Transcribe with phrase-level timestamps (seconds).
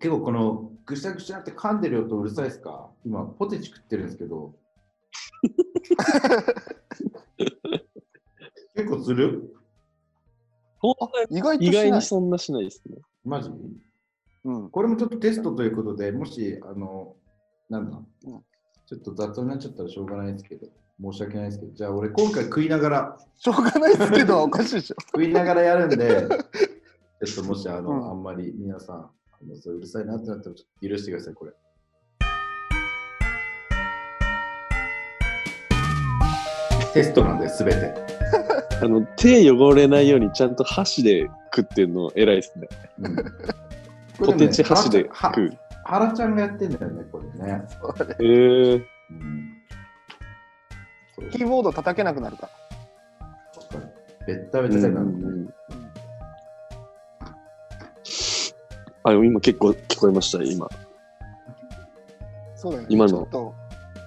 [0.00, 2.90] 結構このぐしゃぐしゃって噛んでる音うるさいですか？
[3.04, 4.54] 今、ポテチ食ってるんですけど。
[8.76, 9.54] 結構する？
[11.30, 12.96] 意外と意外にそんなしないですね。
[13.24, 13.50] マジ？
[14.44, 14.70] うん。
[14.70, 17.16] これもちょっとテストということで、もし、あの、
[17.68, 18.44] なんだ、うん
[18.86, 20.66] ちょっと雑音になっちゃったらしょうがないですけど、
[20.98, 24.96] 申し訳ないですけど、じゃあ俺今回食いながら、しょうがないですけど、おかしいでしょ。
[25.12, 26.26] 食いながらやるんで、
[27.26, 29.10] ちょっともしあの、うんあんまり皆さん、
[29.60, 31.52] そううるさいなってなったらちょっと許してください、これ。
[36.92, 37.94] テストなんで、すべて。
[38.82, 42.68] あの手汚れないようにちゃんと箸で食ってるの偉いですね。
[43.00, 43.16] うん
[44.18, 45.58] ポテチ箸では食う。
[45.84, 47.62] 原ちゃんがやってんだよね、これね。
[48.18, 49.54] えー、うん
[51.30, 52.48] キーボード叩けなくなるか
[54.26, 54.26] ら。
[54.26, 55.27] べったべただからね。
[59.04, 60.68] あ、今結構聞こえました、今。
[62.54, 62.88] そうだよね。
[62.90, 63.54] 今のちょっと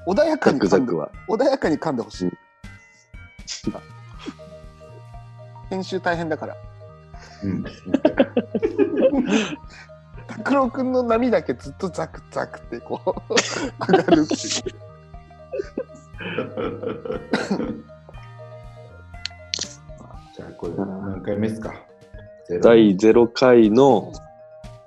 [0.08, 1.10] 穏やかザに噛んでクザクは。
[1.30, 2.32] 穏やかに噛んでほしい。
[5.70, 6.56] 編集大変だから。
[7.44, 7.64] うん。
[10.28, 13.36] 拓郎くんの波だけずっとザクザクってこう
[13.92, 14.38] 上がるっていう。
[20.36, 21.74] じゃあこれ何回目ですか？
[22.48, 24.12] ゼロ第0回の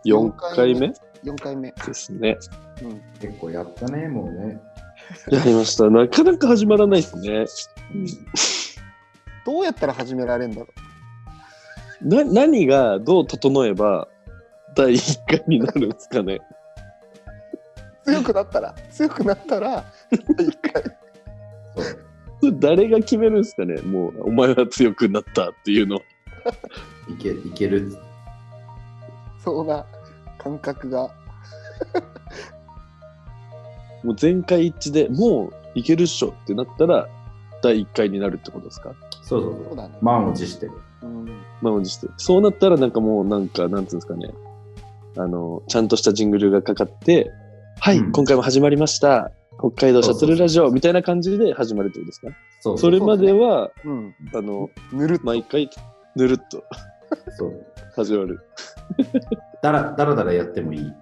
[0.04, 0.92] 4回目
[1.24, 1.72] 4回目。
[1.72, 2.36] ですね。
[2.82, 3.02] うん。
[3.20, 4.60] 結構やったね、もうね。
[5.30, 5.88] やりました。
[5.88, 7.46] なかなか始まらないですね。
[9.46, 10.68] どうやったら始められるんだろ
[12.02, 14.08] な何がどう整えば
[14.74, 16.40] 第1回になるんですかね。
[18.06, 18.12] う。
[18.12, 20.82] 強くなったら、強くなったら、一回。
[21.74, 21.84] そう
[22.40, 23.80] それ誰が決めるんですかね？
[23.80, 25.96] もう、お前は強くなったっていうの。
[25.96, 26.00] い
[27.18, 27.96] けいける。
[29.42, 29.86] そうな
[30.44, 31.10] 感覚が。
[34.04, 37.08] もう全会一致でもういけるっしょってなったら
[37.62, 38.92] 第1回になるってことですか？
[39.22, 39.64] そうそうそう。
[39.70, 39.96] そうだね。
[40.02, 40.68] 満を持して。
[41.02, 41.26] うん。
[41.62, 42.08] 満を持して。
[42.18, 44.34] そうなったらなんかもうなんか、なんつうんですかね。
[45.16, 47.30] あの、ちゃんとしたジングルがかかって、
[47.80, 49.32] はい、うん今回も始まりました。
[49.58, 52.28] 北海道シャトルラジオみたいな感じで始まるってことですか？
[52.60, 54.14] そうそれまでは、うん。
[54.34, 55.24] あの、ぬるっと。
[55.24, 55.70] 毎回
[56.16, 56.62] ぬるっと
[57.38, 57.64] そう。
[57.96, 58.40] 始まる。
[59.62, 60.92] だらだらだらやってもいい。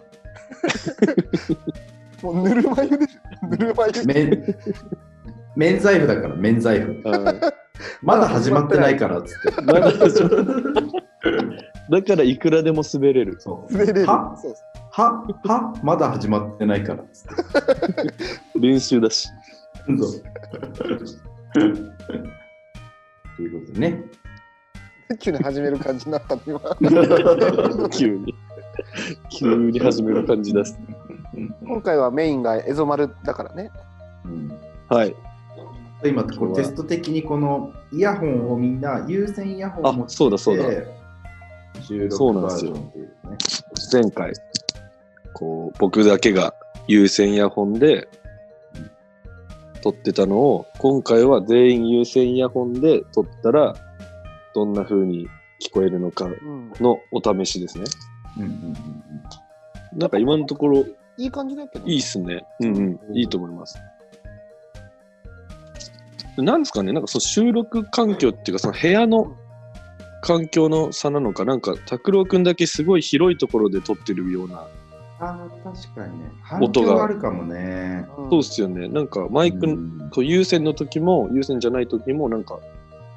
[2.23, 3.47] もうぬるま湯でしょ。
[3.49, 4.05] ぬるま湯。
[4.05, 4.57] 免
[5.57, 7.03] 免罪符だから、免罪符。
[8.03, 9.63] まだ始まってないからっつって。
[9.63, 10.31] まだ始ま
[11.91, 13.37] だからいくらでも滑れる。
[13.41, 14.07] そう滑れる。
[14.07, 14.37] は？
[14.41, 14.55] そう
[14.93, 15.25] は？
[15.45, 15.75] は？
[15.83, 17.27] まだ始まってないからっつっ
[18.55, 18.59] て。
[18.61, 19.29] 練習だし。
[19.87, 19.99] そう。
[21.55, 24.05] ということでね。
[25.13, 27.89] 一気に始める感じになったの今。
[27.91, 28.35] 急に。
[29.31, 30.79] 急に始める感じです。
[31.65, 33.71] 今回はメインがエゾマルだからね。
[34.25, 34.53] うん
[34.89, 35.15] はい。
[36.05, 40.65] 今テスト的にこのイヤホンをみんな有線イヤホンを持ってあそうだそうだ
[41.81, 42.77] 収そうなんですよ。
[43.93, 44.33] 前回、
[45.33, 46.55] こう、僕だけが
[46.89, 48.09] 有線イヤホンで
[49.83, 53.75] 撮ってたのを、今回は全員有線イヤホンで撮ったら、
[54.55, 55.29] どんな風に
[55.61, 56.73] 聞こえるのかうん。
[56.81, 57.85] のお試しですね。
[58.39, 58.77] うんうんうん
[59.95, 60.87] なんか今のところ
[61.19, 61.87] いい感じだけど。
[61.87, 62.47] いいっすね。
[62.61, 63.17] うんうん。
[63.17, 63.79] いいと思います。
[66.39, 69.37] なんですかね、なんかその収録環境っていうか、その部屋の
[70.23, 74.67] 環境の差なのか、なんか拓郎くんだけすごい広いところで撮ってるような、
[75.21, 76.31] あー確かにね。
[76.43, 78.07] 反音が響あるかもね。
[78.17, 78.89] うんそうっすよね。
[78.89, 82.59] なんかマイクの、うんこう有線の時も、有線じゃない時も、なんか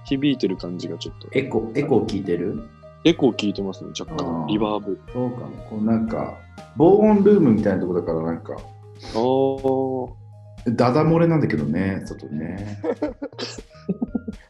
[0.06, 1.28] 響いてる感じがちょっと。
[1.32, 2.64] エコ、エコー聞いてる？
[3.04, 4.48] エコー聞いてますね、若干。
[4.48, 5.00] リバーブ。
[5.14, 5.50] そうかも。
[5.70, 6.38] こうなんか、
[6.76, 10.12] 防音ルームみたいなとこだからなんか、あー
[10.76, 12.80] ダダ漏れなんだけどね、外ね。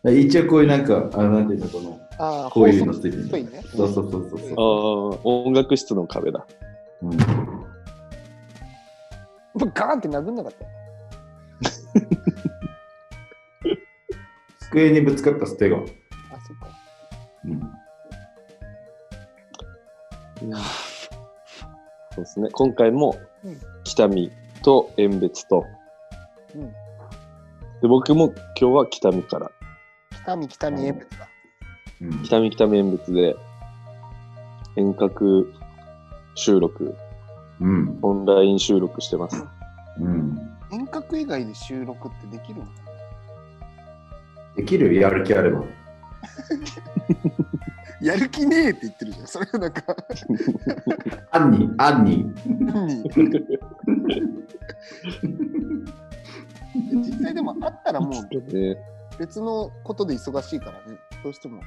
[0.17, 3.61] 一応こういうなんか、あなんていうの、この、ああ、こういうのついてるね。
[3.75, 6.45] そうそうそうそうそうあー、音楽室の壁だ。
[7.01, 7.17] うん。
[9.57, 10.65] ガーンって殴んなかった。
[14.69, 15.77] 机にぶつかった捨てが。
[15.77, 16.67] あ、そっか。
[17.45, 17.53] うん。
[20.47, 20.61] いやー
[22.13, 22.49] そうですね。
[22.51, 24.31] 今回もうん北見
[24.63, 25.65] と遠別と、
[26.55, 26.71] うん
[27.81, 29.51] で僕も今日は北見から、
[30.23, 31.27] 北見北見縁別だ。
[32.01, 33.35] うん北見北見遠別で
[34.75, 35.53] 遠隔
[36.35, 36.95] 収録、
[37.61, 37.99] うん。
[38.01, 39.45] オンライン収録してます。
[39.99, 40.37] うん。
[40.71, 42.65] 遠隔以外で収録ってできるの？
[44.55, 45.63] できるよやる気あれば。
[48.01, 49.27] やる気ねえって言ってるじゃん。
[49.27, 49.95] それなんか、
[51.31, 52.33] アンニ、アンニ。
[52.59, 53.03] 何
[56.93, 58.77] 実際でもあったらもうね、
[59.17, 61.61] 別のことで忙しいからね、どうしても。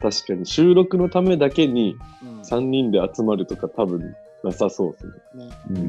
[0.00, 5.06] 確かに収録のためだけにうん3人で集まるとか多分なさそうです
[5.36, 5.46] ね。
[5.46, 5.84] ね、うんうん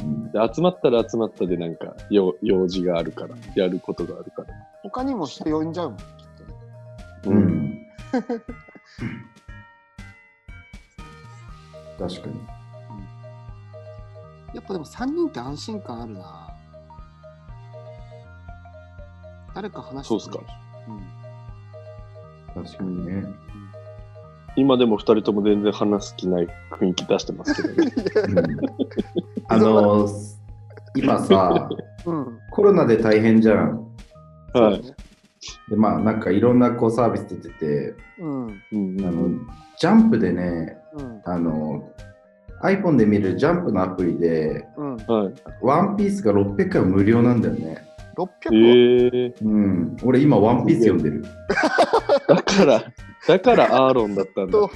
[0.00, 4.48] うんで集まったら集まったでなんか用用事があるから、やることがあるから。
[4.82, 6.04] 他にも人呼んじゃうもん、きっ
[6.36, 6.54] とね。
[7.26, 7.36] うん。
[7.36, 7.86] うん。
[11.98, 12.40] 確かに。
[14.54, 16.48] やっぱでも3人って安心感あるな。
[19.54, 20.46] 誰か話してくれる
[20.88, 23.26] うん確かにね。
[24.56, 27.92] 今でも2人とも全然話す気ない雰囲気出してますけどね。
[28.28, 28.92] うん
[29.48, 30.08] あの、
[30.94, 31.68] 今さ、
[32.06, 32.38] うん。
[32.50, 33.86] コロナで大変じゃん。
[34.54, 34.82] はい。
[35.68, 38.48] で、まあ、なんかいろんなこうサービス出てて、うん。
[39.00, 39.28] あの、
[39.78, 41.20] ジャンプでね、うん。
[41.24, 41.90] あの、
[42.62, 44.96] iPhone で見るジャンプのアプリで、うん。
[44.96, 45.34] はい。
[45.60, 47.84] ワンピースが600回無料なんだよね。
[48.16, 49.96] 600えー、うん。
[50.02, 51.24] 俺今ワンピース読んでる。
[52.34, 52.84] だから、
[53.26, 54.70] だからアーロンだったんだと。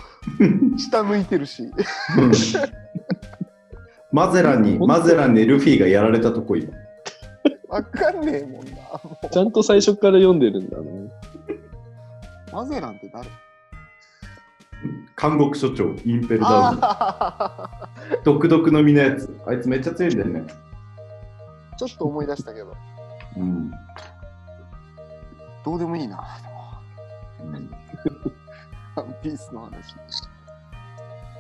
[0.77, 1.63] 下向いてるし。
[1.63, 1.73] うん
[4.13, 6.73] マゼランに、マゼランにルフィがやられたとこ今。
[7.69, 8.77] わかんねえもんな。
[9.03, 10.83] もちゃんと最初から読んでるんだな。
[10.83, 11.11] う
[12.53, 13.29] マゼランって誰？
[15.21, 16.79] 監獄所長、インペルダウン。
[16.81, 17.89] あ
[18.25, 19.37] 独特の身のやつ。
[19.47, 20.41] あいつめっちゃ強いんだよね。
[20.41, 22.75] ーちょっと思い出したけど、
[23.37, 23.71] うん。
[25.65, 26.25] どうでもいいな。
[27.41, 27.71] うん
[28.97, 29.95] ワンピースの話。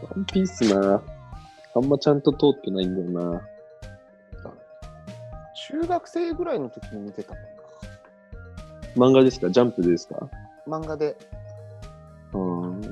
[0.02, 1.02] ワンピースな。
[1.74, 3.40] あんまちゃんと通ってないんだよな。
[5.68, 7.34] 中学生ぐらいの時に見てた
[8.94, 9.50] 漫画ですか？
[9.50, 10.28] ジャンプですか？
[10.66, 10.86] もんな。
[10.86, 11.16] 漫画で。
[12.34, 12.80] うん。
[12.80, 12.88] で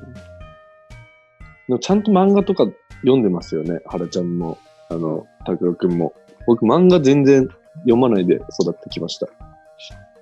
[1.69, 2.67] もちゃんと漫画とか
[3.03, 3.81] 読んでますよね？
[3.87, 4.59] 原ちゃんも、
[4.91, 6.15] あの、拓郎くんも。
[6.47, 7.49] 僕、漫画全然
[7.81, 9.29] 読まないで育ってきました。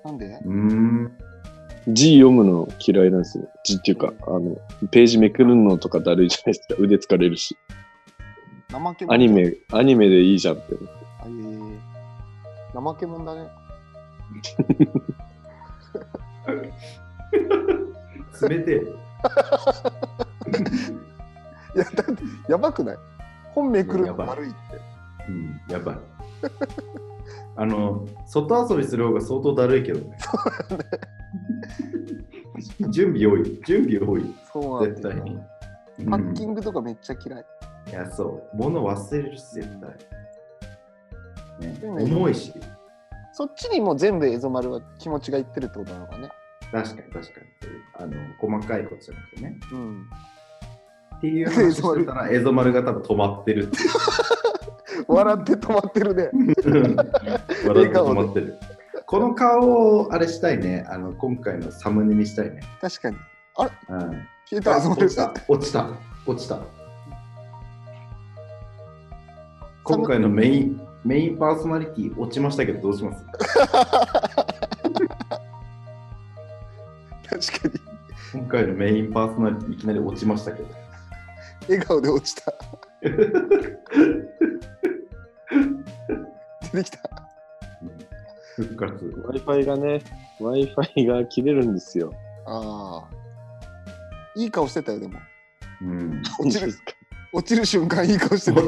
[0.03, 0.25] なんで？
[0.45, 1.17] うーん。
[1.87, 3.47] 字読むの嫌いなんですよ。
[3.65, 4.55] 字っていうか、あの、
[4.91, 6.75] ページめくるのとかだるいじゃないですか。
[6.79, 7.57] 腕疲れるし。
[8.71, 10.75] 怠け者アニメ、アニメでいいじゃんって。
[11.21, 11.79] あえー
[12.73, 13.47] 怠け者だね。
[18.49, 18.75] 冷てえ。
[21.75, 22.97] いや、だって、やばくない？
[23.53, 24.57] 本めくるの悪いって。
[25.29, 25.97] うん、やばい。
[27.55, 30.17] あの、外遊びする方が相当だるいけどね。
[32.89, 33.61] 準備多い。
[33.65, 34.35] 準備多い。
[34.51, 35.39] そうなん絶だよ対に。
[36.09, 37.45] パッキうんングとかめっちゃ嫌い。
[37.89, 38.23] いや、そ
[38.53, 38.57] う。
[38.57, 39.89] 物忘れるし、絶対。
[41.67, 42.53] ね、重いし。
[43.33, 46.29] そっちにも全部エゾマルは気持ちがいってるってことなのかね。
[46.71, 47.47] 確かに確かに。
[47.95, 49.59] あの、細かいことじゃなくてね。
[49.71, 50.05] うん。
[51.17, 53.77] っていう話してたら、エゾマルが多分止まってるって。
[55.07, 56.29] 笑って止まってるね。
[57.67, 58.57] 笑って止まってる。
[59.13, 60.87] この顔をあれしたいね。
[60.89, 62.61] あの今回のサムネにしたいね。
[62.81, 63.17] 確かに。
[63.89, 65.31] うん、消えた 落ちた。
[65.47, 65.87] 落ちた。
[66.25, 66.59] 落ちた。
[69.83, 73.23] 今回のメインメインパーソナリティ落ちましたけどどうします？
[73.29, 73.37] 確
[77.61, 77.73] かに。
[78.33, 80.69] 今回のメインパーソナリティいきなり落ちましたけど。
[81.69, 82.51] 笑顔で落ちた。
[86.71, 87.22] 出てきた。
[88.55, 89.05] 復活。
[89.05, 90.01] Wi-Fi がね、
[90.39, 92.13] Wi-Fi が切れるんですよ。
[92.45, 93.15] ああ。
[94.35, 95.19] いい顔してたよ、でも。
[95.81, 96.73] うん、落ちる
[97.33, 98.67] 落ちる瞬間いい顔してたよ。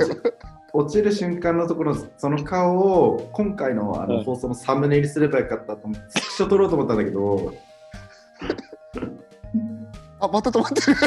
[0.74, 7.54] 落ちる瞬間のところその顔を今回のあのはい放送のサムネにすればよかったと思ってスクショ撮ろうと思ったんだけど
[10.20, 10.98] あ、また止まってる。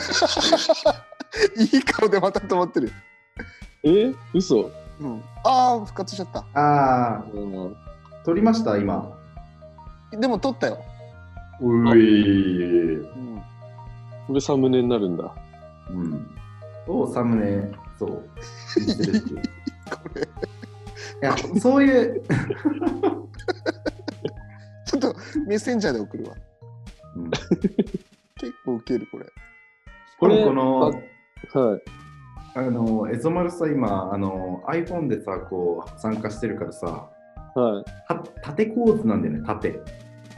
[1.63, 2.91] いい顔でまた止まってる。
[3.83, 4.13] え？
[4.35, 4.71] 嘘
[5.01, 5.23] うん。
[5.45, 6.41] ああ、復活しちゃった。
[6.55, 7.77] ああうん
[8.29, 8.77] 撮りました？
[8.77, 9.11] 今
[10.11, 10.85] でも撮ったよ。
[11.63, 13.43] ういうん。
[14.27, 15.35] これサムネになるんだ。
[15.91, 16.31] うん
[16.87, 18.11] をサムネそう
[19.91, 20.29] これ、
[21.23, 22.23] やそういう、
[24.85, 25.15] ちょっと
[25.47, 26.35] メッセンジャーで送るわ。
[27.17, 29.27] うん、結構ウケる、これ。
[30.21, 31.03] これこのはい。
[32.55, 37.09] あのエゾマルさ今あの iPhone でさこう参加してるからさ
[37.55, 37.85] はい。
[38.07, 39.81] た縦構図なんだよね縦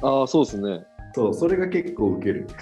[0.02, 0.84] ああ、そうですね。
[1.14, 2.46] そうそれが結構ウケる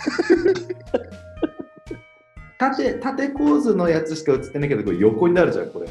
[2.59, 5.87] 縦縦構図のやつしか映ってないけどこれ横になるじゃんこれ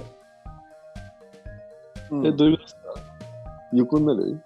[2.10, 2.82] うんえ、どういうことですか？
[3.74, 4.40] 横になる？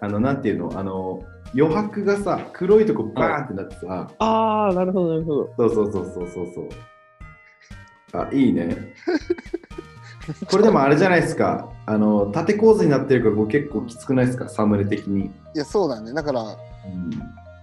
[0.00, 0.72] あのなんていうの？
[0.78, 1.22] あの
[1.56, 5.54] 余白がさ、黒いとこバーンってなってさ、ああ、なるほど、なるほど。
[5.56, 8.20] そうそうそうそうそうそう。
[8.20, 8.76] あ、いいね。
[10.48, 11.68] これでもあれじゃないですか。
[11.86, 15.26] あの、縦構図になってるから結構きつくないですか、サムネ的に。
[15.26, 16.12] いや、そうだね。
[16.12, 16.56] だから、うん、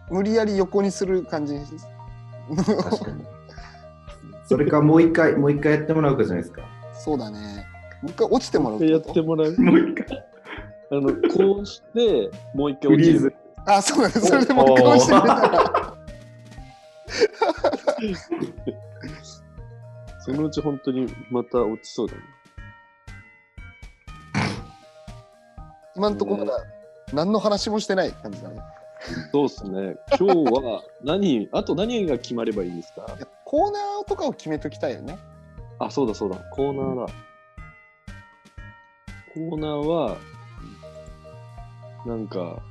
[0.09, 1.65] 無理やり横にする感じに。
[2.55, 3.23] 確かに。
[4.45, 6.63] それかもう一回、もう一回やってもらうかじゃないですか。
[6.93, 7.65] そうだね。
[8.01, 9.55] もう一回落ちてもらうやってもらう。
[9.57, 10.25] もう一回。
[10.91, 13.33] あの、こうして、もう一回落ちる。
[13.65, 14.15] あ、そうだね。
[14.15, 15.93] それでもう一回落ちてくれたら。
[20.19, 22.21] そのうち本当にまた落ちそうだね。
[25.99, 26.63] 今んところまだ
[27.11, 28.61] 何の話もしてない感じだね。
[29.33, 29.97] そうっすね。
[30.17, 33.05] 今日は何、あと何が決まればいいんですか？
[33.43, 35.19] コーナーとかを決めときたいよね。
[35.77, 36.37] あ、そうだそうだ。
[36.51, 37.13] コーナーだ。
[39.33, 40.17] コーナーは、
[42.05, 42.61] なんか、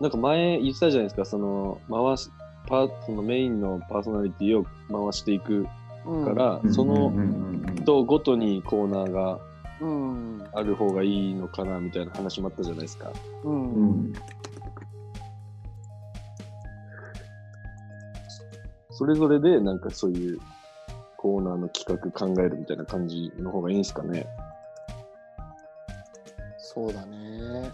[0.00, 2.30] なんか前言ってたじゃないですか、その、回し、
[2.68, 5.66] パーそのメインのパーソナリティを回していく
[6.04, 9.38] うんから、そのうんうんうんうん人ごとにコーナーが
[9.80, 10.44] うん。
[10.52, 13.12] ある方がいいのかなみたいな話もあったじゃないですか。
[13.44, 13.48] う。
[13.48, 14.12] うんん
[18.90, 20.40] それぞれでなんかそういう
[21.18, 24.26] コーナーの企画考えるみたいな感じの方がいいんですかね。
[26.56, 27.70] そうだね。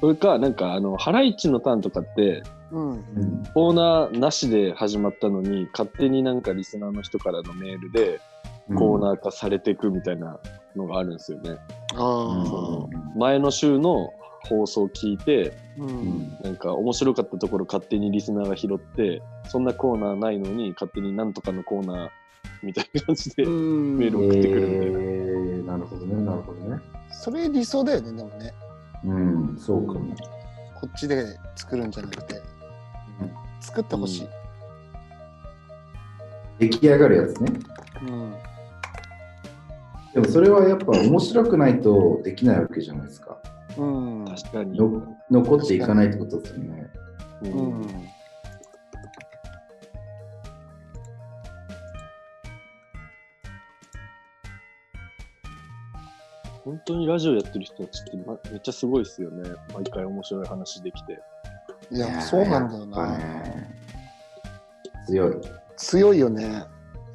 [0.00, 2.90] それか、なんかあの、ハライチのターンとかって、うん。
[2.90, 8.20] うんコーナーなしで始まったのに、勝手になんかリスナーの人からのメールで
[8.74, 10.38] コーナー化されていくみたいな
[10.76, 11.56] のがあるんですよね。
[11.92, 12.94] あそあ。
[12.94, 14.10] の前の週の
[14.48, 15.84] 放送を聞いて、う。
[15.84, 22.10] うんんなんか面白かったところ勝手にリスナーが拾って、そんなコーナーないのに勝手になんとかのコーナー
[22.62, 26.80] みたいな感じで、うんメール送ってくるみたいなえー、なるほどね、なるほどね。
[27.10, 28.54] それ理想だよね、でもね。
[29.04, 30.14] うん、そうかも。
[30.80, 32.42] こっちで作るんじゃなくて、
[33.60, 34.28] 作ってほしい。
[36.58, 37.52] 出来上がるやつね。
[38.02, 38.34] うん。
[40.14, 43.38] でもそれはやっぱ面白くないとできないわけじゃないですか。
[43.78, 44.24] うん。
[44.26, 44.78] 確かに。
[44.78, 46.90] の残っていかないってことですよね。
[47.42, 48.08] ううんん。
[56.64, 59.50] 本当にラジオやってる人たちって、ま、めっちゃすごいですよね。
[59.74, 61.18] 毎回面白い話できて。
[61.90, 63.18] いや、そうなんだよな。
[63.18, 63.74] ね
[65.06, 65.36] 強い。
[65.76, 66.64] 強いよね。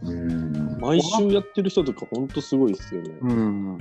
[0.04, 0.78] うん。
[0.80, 3.10] 毎週やってる人とか本当すごいですよね。
[3.22, 3.78] うん。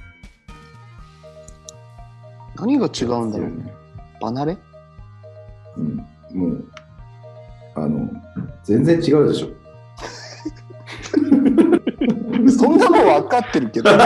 [2.56, 3.72] 何が違うんだろうね。
[4.20, 4.56] 離れ？
[5.76, 5.96] うん。
[6.32, 6.64] もう、
[7.74, 8.08] あの、
[8.64, 9.48] 全然違うでしょ。
[12.50, 13.90] そんなもん分かってるけど。
[13.96, 13.98] そん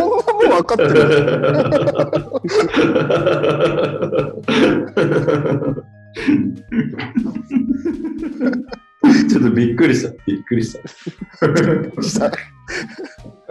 [0.00, 0.96] なもん分かってる。
[9.28, 10.10] ちょっとびっくりした。
[10.26, 10.80] びっくりした。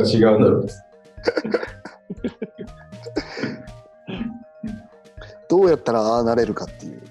[0.04, 0.68] 違うんだろう。
[5.48, 7.02] どうやったらああなれるかっていう。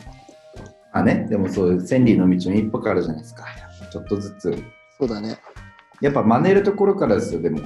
[0.92, 3.46] あね、でもそう、千里の道の一歩からあるじゃないですか。
[3.90, 4.54] ちょっとずつ。
[4.98, 5.38] そうだね。
[6.00, 7.60] やっぱ真似るところからですよ、でも。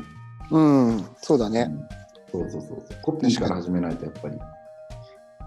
[0.50, 0.58] う
[0.92, 1.68] ん、そうだね。
[1.70, 1.98] うん
[2.30, 2.98] そうそうそうそう。
[3.02, 4.38] コピーから始めないとやっぱり。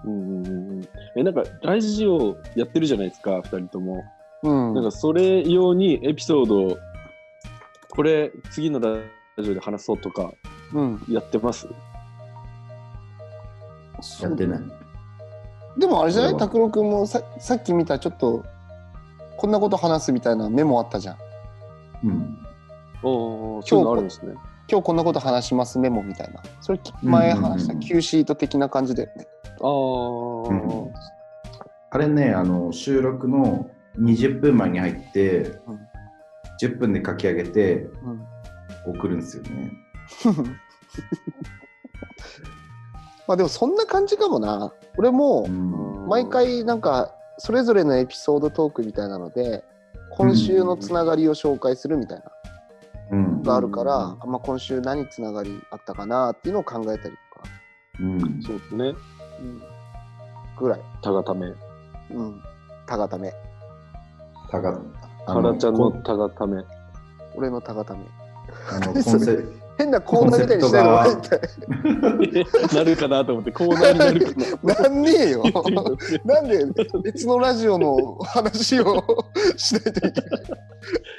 [0.04, 4.02] うんうんうんうんえ、なんか、ラジオやってるじゃないですか、二人とも。
[4.42, 4.74] うん。
[4.74, 6.78] なんか、それ用にエピソードを、
[7.90, 8.98] これ、次のラ
[9.42, 10.32] ジオで話そうとか、
[10.72, 11.68] うん、やってます？
[14.20, 14.60] やってない。
[15.78, 16.36] でもあれじゃない？
[16.36, 18.44] 拓郎君もささっき見たちょっと
[19.36, 21.16] こんなこと話すみたいなメモあったじゃん。
[22.04, 22.38] うん。
[23.02, 24.34] おお、そういうのあるんですね。
[24.68, 26.42] 今日こんなこと話しますメモみたいな。
[26.60, 29.26] それき前話した Q シート的な感じだよね。
[29.60, 29.70] ああ、
[30.48, 30.92] うん
[31.90, 33.68] あれね、あの収録の
[33.98, 35.78] 20分前に入って、うん
[36.60, 38.24] 10分で書き上げてうん
[38.86, 39.72] 送るんですよね。
[43.26, 44.72] まあでもそんな感じかもな。
[44.96, 49.64] 俺もうん毎回なんかそれぞれのエピソードトークみたいなので
[50.10, 52.24] 今週のつながりを紹介するみたいな
[53.12, 57.48] うんのがあるから、うんあまあ、今週何つながりあったかなっていうのを考えたりとか、
[58.00, 58.94] うんそうですね。
[59.40, 59.62] うん、
[60.58, 60.80] ぐらい。
[61.02, 61.46] たがため。
[62.10, 62.40] うん。
[62.86, 63.32] たがため。
[64.52, 64.78] たが
[65.26, 66.62] あかなちゃんのこたがため。
[67.34, 68.00] 俺のたがため。
[68.70, 69.38] あのコンセ
[69.78, 70.84] 変なコーナーみたいにしてる
[72.74, 74.74] の なるかなと思って、コーナーになるかな。
[74.84, 75.42] なんねえよ。
[76.24, 76.66] なんで
[77.02, 79.02] 別のラジオの話を
[79.56, 80.12] しないといけない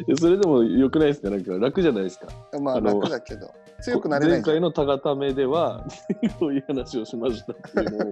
[0.08, 1.30] やそれでも良くないですか？
[1.32, 2.28] なんか楽じゃないですか？
[2.62, 4.42] まあ楽だけど、強くなれない。
[4.42, 5.84] 前回のたがためでは、
[6.40, 8.12] こういう話をしましたっていうのを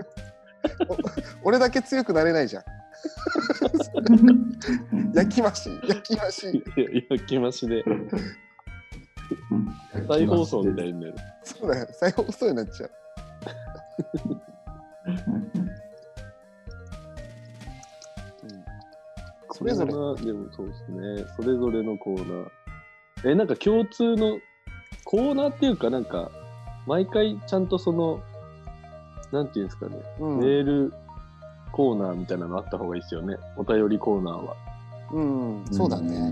[1.43, 2.63] お俺だけ強くなれないじゃん。
[5.13, 6.63] 焼き増し、焼き増し。
[7.09, 7.83] 焼き増しで
[10.07, 11.15] 再放送みたいになる。
[11.43, 12.91] そうだよ、再放送になっちゃう。
[15.05, 15.21] うん
[19.53, 19.91] それぞれ。
[20.25, 21.25] でもそうですね。
[21.35, 23.31] それぞれのコーナー。
[23.31, 24.39] え、なんか共通の
[25.03, 26.31] コーナーっていうか、なんか、
[26.87, 28.21] 毎回ちゃんとその、
[29.31, 30.93] なんていうんですかね、うんメール
[31.81, 33.37] コーナーみたいなのあった方がいいですよね。
[33.57, 34.55] お便りコーナーは。
[35.13, 36.31] うん、そうだね。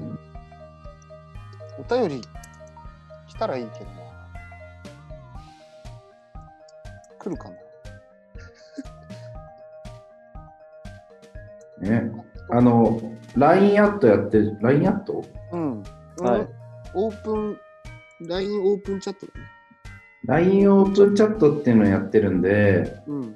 [1.79, 2.21] お便り
[3.27, 3.91] 来たらいいけどな。
[7.17, 7.49] 来るか
[11.81, 11.89] な。
[11.89, 12.11] ね。
[12.51, 13.01] あの、
[13.35, 15.83] LINE アットやってる、LINE アットうん。
[16.19, 16.47] はい
[16.93, 17.57] オープン、
[18.27, 19.45] LINE オープンチャットだね。
[20.25, 23.35] ?LINE オープンチャットっていうのをやってるんで、うん。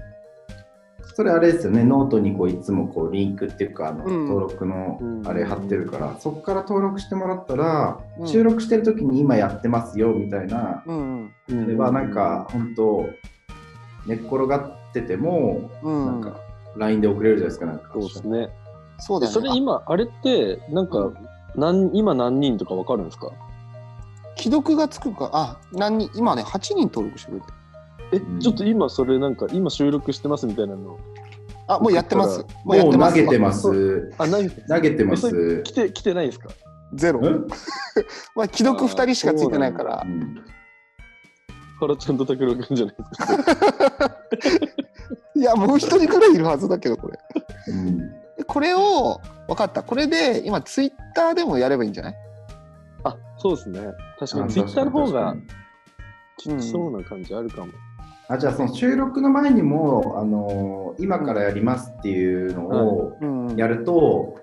[1.16, 11.64] それあれですよね、ノートにこういつもこうリンクっていうか、あのうん登録のうんあれ貼ってるから、そこから登録してもらったら、うん収録してる時に今やってますよみたいな、うんうん。
[11.64, 13.06] それはなんか本当、
[14.08, 14.58] 寝っ転が
[14.90, 16.06] ってても、うん。
[16.06, 16.40] なんか
[16.78, 17.90] LINE で送れるじゃないですか、なんか。
[17.94, 18.50] そうですね。
[19.00, 19.34] そうだね。
[19.34, 21.12] でそれ今、あれって、なんか、
[21.56, 23.30] 何今何人とかわかるんですか？
[24.36, 27.54] 既読がつくか、あ、何人、今ね、8人登録してくれてる。
[28.14, 30.98] え、うんちょっと今それなんか、今収録してますみたいなの。
[31.68, 32.46] あ、もうやってます。
[32.66, 33.18] もうやってます。
[33.18, 34.14] もう投げてます。
[34.18, 35.62] あ、何投げてます。
[35.64, 36.50] 来て、来てないんですか？
[36.94, 37.20] ゼロ。
[37.22, 37.48] うん？
[38.36, 40.08] まあ、既読2人しかついてないからう。
[40.10, 40.36] ん
[41.80, 43.26] 原ちゃんと拓郎くんじゃないです
[43.98, 44.18] か？
[45.36, 47.18] いや、もう一人くらいいるはずだけど、これ。
[47.70, 47.98] うん
[48.38, 49.84] でこれを、分かった。
[49.84, 52.16] これで、今、ツイッターでもやればいいんじゃない？
[53.04, 53.80] あ、そうですね。
[54.20, 55.36] 確かあに、ツイッターの方が
[56.38, 57.72] きそうな感じあるかも。
[58.34, 64.36] あじゃあその収録の前にも、あのー今からやりますっていうのをうんやると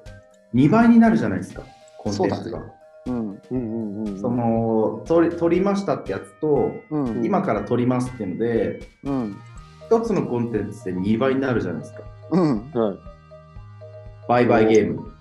[0.52, 1.62] 2倍になるじゃないですか
[1.97, 2.40] コンテンツが。
[2.40, 2.64] そうだね
[3.06, 3.14] うん。
[3.14, 3.56] うんう
[4.04, 4.20] んうん。
[4.20, 7.25] その撮り撮りましたってやつと、うん。
[7.25, 9.36] 今から撮りますっていうのでうん。
[9.86, 12.00] 一つのコンテンツで2倍になるじゃないですか。
[12.32, 12.71] うん。
[12.73, 12.99] はい。
[14.28, 15.12] バイバイゲーム。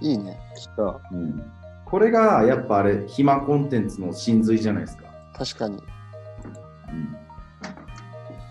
[0.00, 0.38] いいね。
[0.56, 1.00] 来た。
[1.12, 1.42] うん
[1.84, 5.04] これがやっぱあれ暇コンテンツの真髄じゃないですか。
[5.34, 5.76] 確かに。
[5.76, 7.21] うん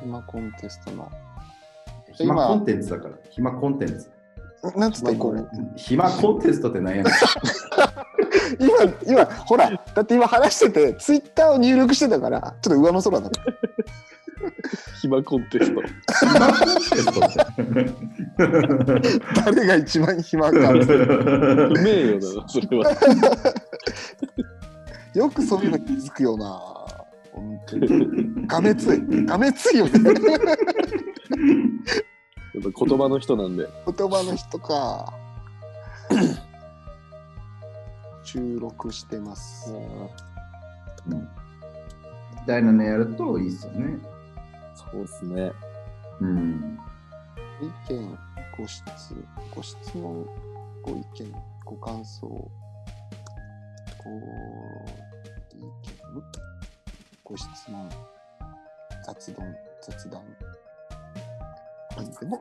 [0.04, 1.10] 今コンテストの。
[2.14, 3.16] 暇コンテンツだから。
[3.30, 4.12] 暇コンテンツ。
[4.76, 5.42] なんつったこれ。
[5.76, 7.14] 暇コンテストって何やねん。
[8.60, 8.70] 今、
[9.08, 13.42] 今、ほら、だって今話してて、ツイッターを入力してたから、ちょっと上の空だった。
[15.02, 15.82] 暇コンテスト。
[16.30, 19.12] 暇コンテストって。
[19.46, 20.72] 誰が一番暇か。
[20.72, 20.78] う
[21.84, 22.92] めえよな、それは。
[25.14, 26.81] よくそういうの気づくよな。
[27.34, 28.48] 本当に。
[28.48, 29.26] がめつい。
[29.26, 29.92] がめついよね。
[32.54, 33.68] やっぱ言葉の人なんで。
[33.86, 35.14] 言葉の人か。
[38.24, 39.74] 収録してます。
[41.10, 41.28] うん
[42.42, 44.00] みたいなのやるといいですよね。
[44.74, 45.52] そうですね。
[46.22, 46.80] うん。
[47.62, 48.18] 意見、
[48.58, 48.84] ご質、
[49.56, 50.26] ご質問、
[50.82, 51.32] ご意見、
[51.64, 52.42] ご感想、ご
[55.56, 56.51] 意見、
[57.32, 57.90] ご質問、
[59.06, 60.22] 雑談、雑談。
[61.96, 62.38] 何でも。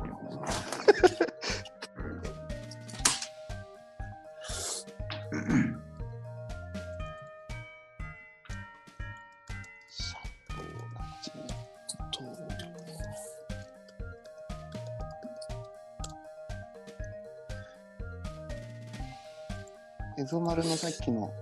[20.19, 21.33] エゾマルのさっきの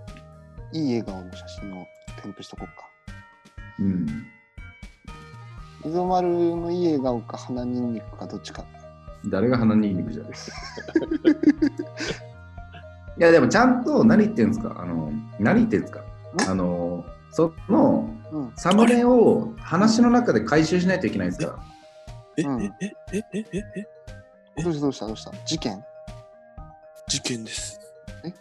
[0.75, 1.87] いい笑顔の写真を
[2.23, 2.88] 添付しとこうか。
[3.81, 4.27] うん。
[5.85, 8.65] エゾマルのいい笑顔か鼻ニンニクかどっちか。
[9.27, 10.57] 誰が鼻にんにくじゃないですか。
[13.19, 14.77] いや、でもちゃんと何言ってんですか？
[14.79, 16.05] あの、何言ってんですか？
[16.49, 18.53] あの、そのうん。
[18.57, 21.53] サムネを話の中で回収しないといけないんですか？
[21.53, 21.59] ら。
[22.37, 23.89] え、うんえ、え、え、え、え、
[24.59, 25.33] え、どうしたどうしたどうした？
[25.45, 25.85] 事件？
[27.09, 27.81] 事件です。
[28.25, 28.33] え？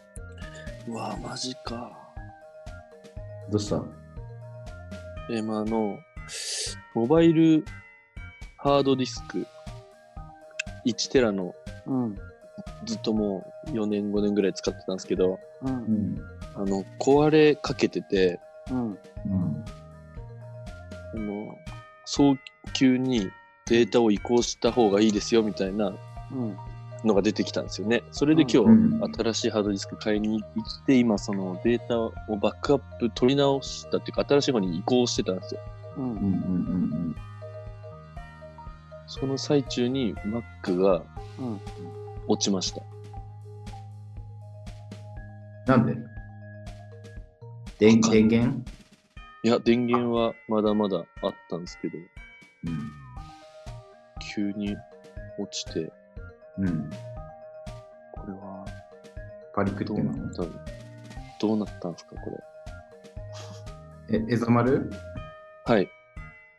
[0.88, 1.92] うわマジか。
[3.50, 3.82] どうした？
[5.30, 6.00] え、まあ、あの、
[6.94, 7.66] モバイル
[8.58, 9.46] ハードディスク
[10.86, 11.54] 1テラの
[11.86, 12.18] うん。
[12.86, 15.68] ずっともう4年5年ぐらい使ってたんですけど、う。
[15.68, 16.22] うんん。
[16.56, 18.40] あの、壊れかけてて、
[18.72, 18.88] うん。
[18.88, 18.98] うん。
[21.14, 21.56] あの、
[22.06, 22.36] 早
[22.74, 23.30] 急に
[23.68, 25.94] データを移行した方がいいですよみたいな
[26.32, 26.58] うん。
[27.04, 28.04] のが出てきたんですよね。
[28.12, 29.00] それで今うん。
[29.00, 35.62] 日新しいハードディスク買いに行って、今そのデータをバックアップ取り直したっていうか、新しい方に移行してたんですよ。
[35.98, 36.02] う。
[36.02, 36.10] うん。
[36.10, 36.16] ん。
[36.16, 37.16] うん。
[39.06, 41.02] その最中に Mac が
[41.40, 41.60] うん。
[42.28, 42.82] 落ちました。
[45.68, 45.86] なん。
[45.86, 45.96] で
[47.80, 48.62] 電電源
[49.44, 51.62] いや、電源はまだまだあったん。
[51.62, 51.98] ですけど、
[52.66, 52.92] うん。
[54.36, 54.76] 急に
[55.40, 55.92] 落ちて、
[56.60, 56.90] うん。
[58.12, 58.66] これは
[59.54, 60.50] パリクってなったの
[61.40, 62.32] どうなったんですか、こ
[64.10, 64.20] れ？
[64.20, 64.92] え、エゾマル
[65.66, 65.90] はい。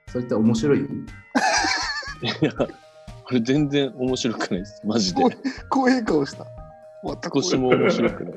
[0.08, 0.78] それって面白い？
[0.80, 0.82] い
[2.42, 2.66] や、こ
[3.32, 4.80] れ全然面白くないです。
[4.84, 5.22] マジで。
[5.68, 6.46] 怖い顔した。
[7.04, 8.34] 全く少しも面白くない。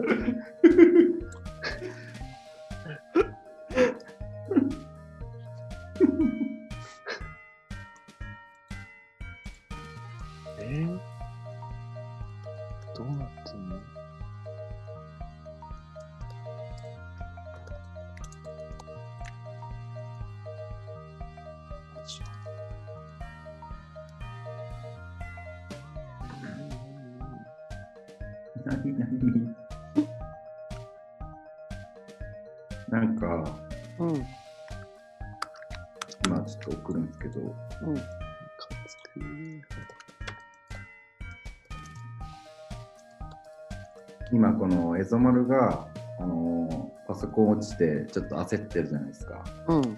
[45.21, 45.87] このエゾマルが、
[46.19, 49.43] あのーパソコン落ちてちょっと焦ってるじゃないですか。
[49.67, 49.97] うん。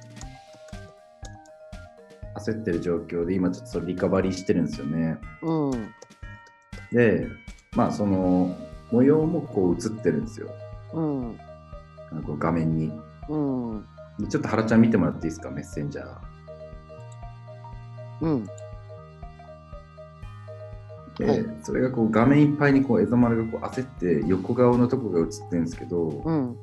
[2.37, 5.19] 焦ってる状況で今ちょっとリカバリーしてるんですよね。
[5.43, 5.93] うん。
[6.91, 7.27] で、
[7.75, 8.57] まあその
[8.91, 10.49] 模様もこう映ってるんですよ。
[10.93, 11.39] うん。
[12.11, 12.91] あのこう画面に。
[13.29, 13.85] うん。
[14.17, 16.17] でちょっと原ちゃん見てもらっていいですか、メッセンジャー。
[18.21, 18.47] うん。
[21.17, 26.57] で、はいそれがこう画面いっぱいにこうエゾマルがこう焦って横顔のとこが映ってるんですけど、うん。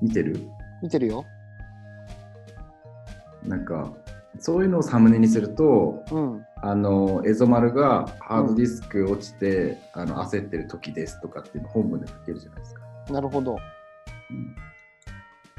[0.00, 0.48] 見てる？
[0.82, 1.24] 見てるよ。
[3.44, 3.92] なんか
[4.38, 6.44] そういうのをサムネにするとうん。
[6.62, 12.82] あのエゾマルがハードディスク落ちて、あの焦ってる時ですとかっていうの本文で書けるじゃないですか。
[13.10, 13.52] なるほど。
[13.52, 14.56] うん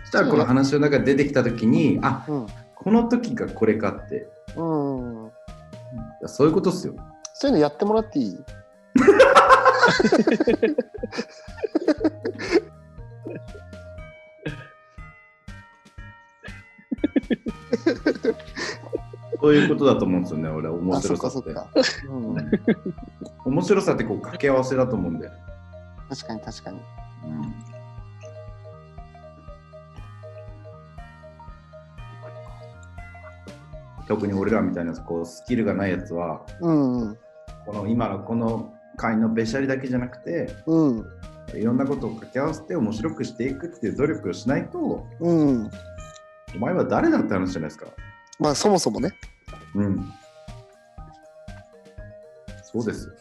[0.03, 2.47] そしたらこの話の中で出てきた時にあうん。
[2.75, 5.31] この時がこれかってうん。
[6.27, 6.95] そういうことっすよ。
[7.41, 8.37] そういうのやってもらっていい？
[19.39, 21.55] そういうことだと思うんですよね、俺、面白さって。
[23.43, 25.31] 面白さってこう掛け合わせだと思うんだよ。
[26.09, 26.77] 確かに確かに。
[26.77, 27.55] うん
[34.07, 36.99] 特に俺らみたいなこうスキルがないやつはうん。
[36.99, 37.17] うん。
[37.65, 41.05] この今のこの会のべしゃりだけじゃなくてうん。
[41.53, 45.71] いろんなことを掛け合わせて面白くしていくっていう努力をしないとうん。
[46.55, 47.87] お前は誰だって話じゃないですか。
[48.39, 49.11] まあそもそもね。
[49.75, 50.11] うん。
[52.63, 53.13] そうですよ。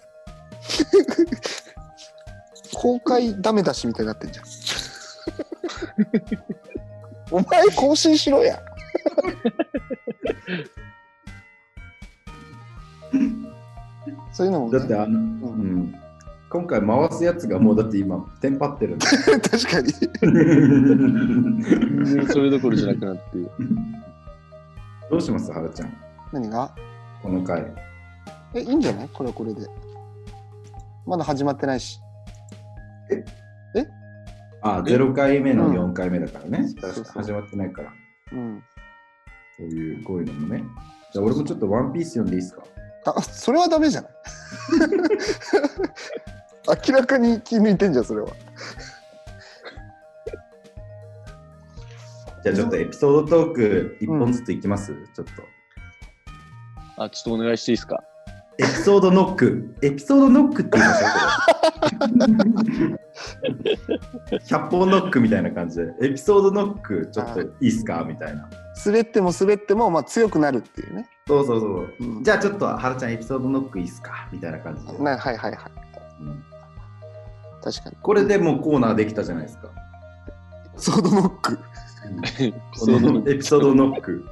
[2.75, 4.47] 公開ダメ出しみたいになってんじゃん。
[7.31, 8.61] お前更新しろや。
[14.41, 15.95] そういうのも、ね、だってあの、うん、
[16.49, 19.93] 今回回すやつがもうだって今テンパってるんだよ 確かに。
[19.93, 20.11] 全
[22.25, 23.21] 然それどころじゃなくなって。
[25.11, 25.93] どうしますはるちゃん？
[26.33, 26.75] 何が？
[27.23, 27.71] この回。
[28.55, 29.09] え、いいんじゃない？
[29.13, 29.61] これはこれで。
[31.07, 32.01] まだ始まってないし。
[34.63, 36.61] あ、0回目の4回目だからね。
[36.61, 37.93] うん確か始まってないから。
[38.33, 38.63] うん。
[39.59, 40.65] こういう、こういうのもね。
[41.13, 42.63] じゃあ俺もちょっとワンピース読んでいいですか？
[43.07, 44.11] あ、それはダメじゃない？
[46.89, 48.29] 明らかに気抜いてんじゃん、それは。
[52.43, 55.27] じゃあちょっとエピソードトーク1本ずついきます、ちょっ
[56.97, 57.03] と。
[57.03, 58.03] あ、ちょっとお願いしていいですか？
[58.59, 59.75] エピソードノック。
[59.81, 61.19] エピソードノックって言いましょうこ
[64.31, 64.39] れ。
[64.45, 68.05] 100本ノックみたいな感じで、エピソードノックちょっといいっすか？
[68.07, 68.51] みたいな。
[68.87, 71.09] 滑っても滑っても、まあ、強くなるっていうね。
[71.27, 71.95] そうそうそう。
[72.01, 74.29] うんじゃあちょっと、はるちゃんエピソードノックいいっすか？
[74.33, 74.99] みたいな感じで。
[74.99, 75.73] なはいはいはい。
[76.21, 76.45] うん
[77.63, 77.97] 確かに。
[78.03, 79.69] これでもうコーナーできたじゃないですか。
[80.77, 81.57] ソードノック。
[81.57, 81.63] こ
[82.87, 84.25] のエピソードノック。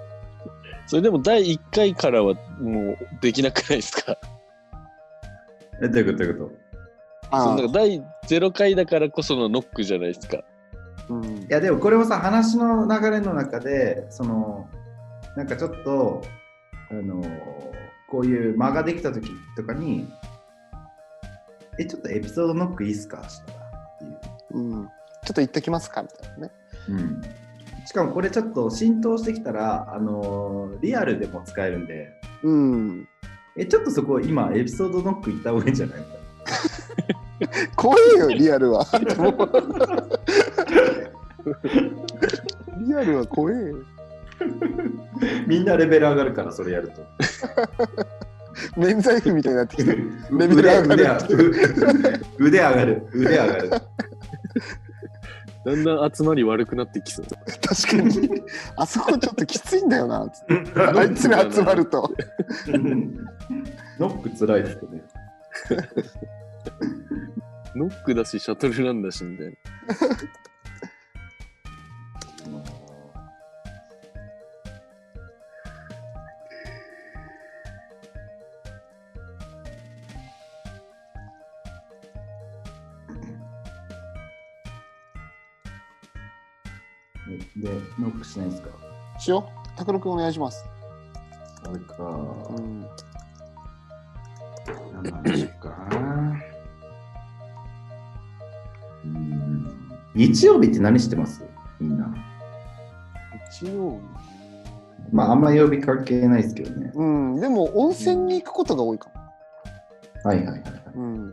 [0.86, 4.16] それでも第1回からはもうできなくないですか？
[5.82, 6.52] え、どういうことどういうこ
[7.30, 10.38] あそのなんか第0回だからこそのノックじゃないですか。
[11.08, 14.68] うんといや、でもこれもさ、話の流れの中で、その、
[15.36, 16.22] なんかちょっと、
[16.90, 17.22] あの
[18.08, 20.08] こういう間ができた時とかに、
[21.78, 23.28] え、ちょっとエピソードノックいいっすか？
[23.28, 24.16] したらっていう。
[24.52, 26.02] うん、ちょっと言っときますか？
[26.02, 26.52] みたいなね。
[26.88, 27.20] うん、
[27.86, 32.08] しかもこれちょっと浸透してきたら、あのリアルでも使えるんで、
[32.44, 33.08] うん。
[33.58, 35.98] え、ちょっとそこ今エピソードノック行った方がいいんじゃない？
[37.76, 38.86] 怖いよ、リアルは。
[42.86, 43.76] リアルは怖えよ。
[45.46, 47.06] みんなレベル上がるからそれやると。
[48.76, 50.10] 免罪符みたいになってきて る。
[50.32, 51.12] レ腕ベル上が腕る
[52.38, 53.08] 腕上がる。
[53.14, 53.70] 腕上がる。
[55.64, 57.26] だんだん集まり悪くなってきそう。
[57.26, 58.42] 確かに。
[58.76, 60.28] あそこちょっときついんだよな。
[60.30, 62.10] つってあいつら集まると。
[63.98, 65.02] ノックつらいですよね。
[67.74, 69.52] ノックだし、シャトルランだし、みたいな。
[87.56, 88.68] で、ノックしないですか？
[89.18, 89.78] しよう。
[89.78, 90.64] 拓郎君お願いします。
[91.68, 91.94] 俺か。
[92.04, 92.86] うん。
[95.02, 95.70] 何でしょうか？
[99.06, 99.66] ん
[100.14, 101.44] 日曜日って何してます？
[101.80, 102.14] みんな。
[103.50, 104.00] 一応。
[105.12, 106.90] まあ、あんま曜日関係ないですけどね。
[106.94, 107.36] うん。
[107.40, 109.08] でも温泉に行くことが多いか
[110.24, 110.96] はいはいはいはい。
[110.96, 111.04] も。
[111.04, 111.24] うん。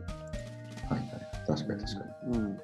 [0.90, 1.02] いはい、
[1.46, 2.38] 確かに確かに。
[2.38, 2.58] うん。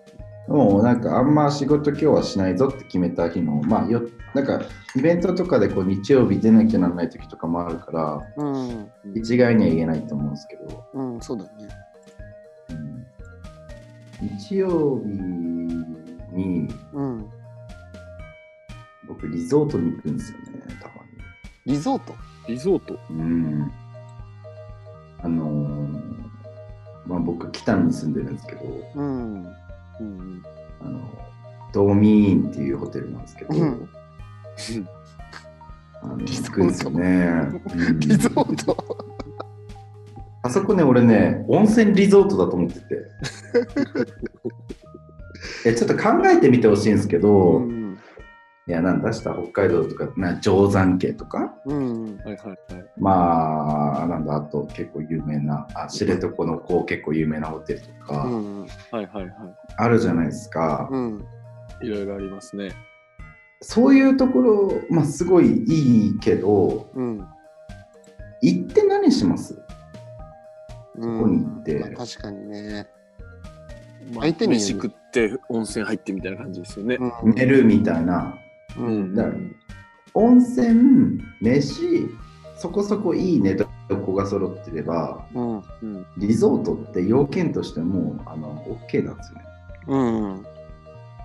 [0.50, 4.02] もうなんかあんま仕事今日はしないぞって決めた日の、まあよ、
[4.34, 4.60] なんか
[4.96, 8.90] イベントとかでこう日曜日出なきゃならない時とかもあるから、うん。
[9.14, 11.50] 一概には言えないと思うんですけど、うん、そうだね。
[12.70, 13.06] うん
[14.38, 15.08] 日曜日
[16.32, 17.30] にうん。
[19.06, 20.44] 僕リゾートに行くんですよね、
[20.80, 20.94] たま
[21.64, 22.14] リゾート？
[22.48, 22.98] リゾート？
[23.08, 23.20] に。
[23.20, 23.72] うん。
[25.22, 26.00] あのー
[27.06, 28.62] まあ僕北に住んでるんですけど、
[28.94, 29.46] うん。
[30.00, 30.42] うん
[30.80, 31.00] あの、
[31.72, 33.88] ドーミーンっていうホテルなんですけど、うん。
[36.02, 37.00] あのリゾート行くんですよね。
[37.74, 38.76] うんリゾート。
[40.42, 42.86] あそこね、俺ね、温泉リゾートだと思ってて。
[45.66, 47.79] えちょっと考えてみてほしいんですけど、うん。
[48.68, 52.16] いや、なんだした北海道とか、な定山家とか、うん。
[52.18, 52.58] はいはいはい。
[52.98, 58.60] まあ、なんだ、あと結構有名な、あ知床のこう結構有名なホテルとか、うん。
[58.60, 59.32] はいはいは
[59.76, 60.88] あるじゃないですか。
[60.92, 61.26] うん。
[61.82, 61.86] い。
[61.86, 62.70] いろいろありますね。
[63.62, 67.26] そういうところ、まあ、すごいいいけど、うん。
[68.42, 69.54] 行って何します？
[70.98, 72.86] そこに行ってまあ、確かにね。
[74.14, 76.98] まあ相手に飯食って温泉入ってみたいな感じですよね。
[77.22, 78.34] うん寝るみたいな。
[78.80, 79.14] うん。
[79.14, 79.34] だから
[80.14, 82.08] 温泉、飯、
[82.56, 85.56] そこそこいい寝床が揃ってれば、うん。
[85.56, 86.06] うん。
[86.18, 89.44] リゾートって要件としてもあの OK なんですよね。
[89.88, 90.46] うん。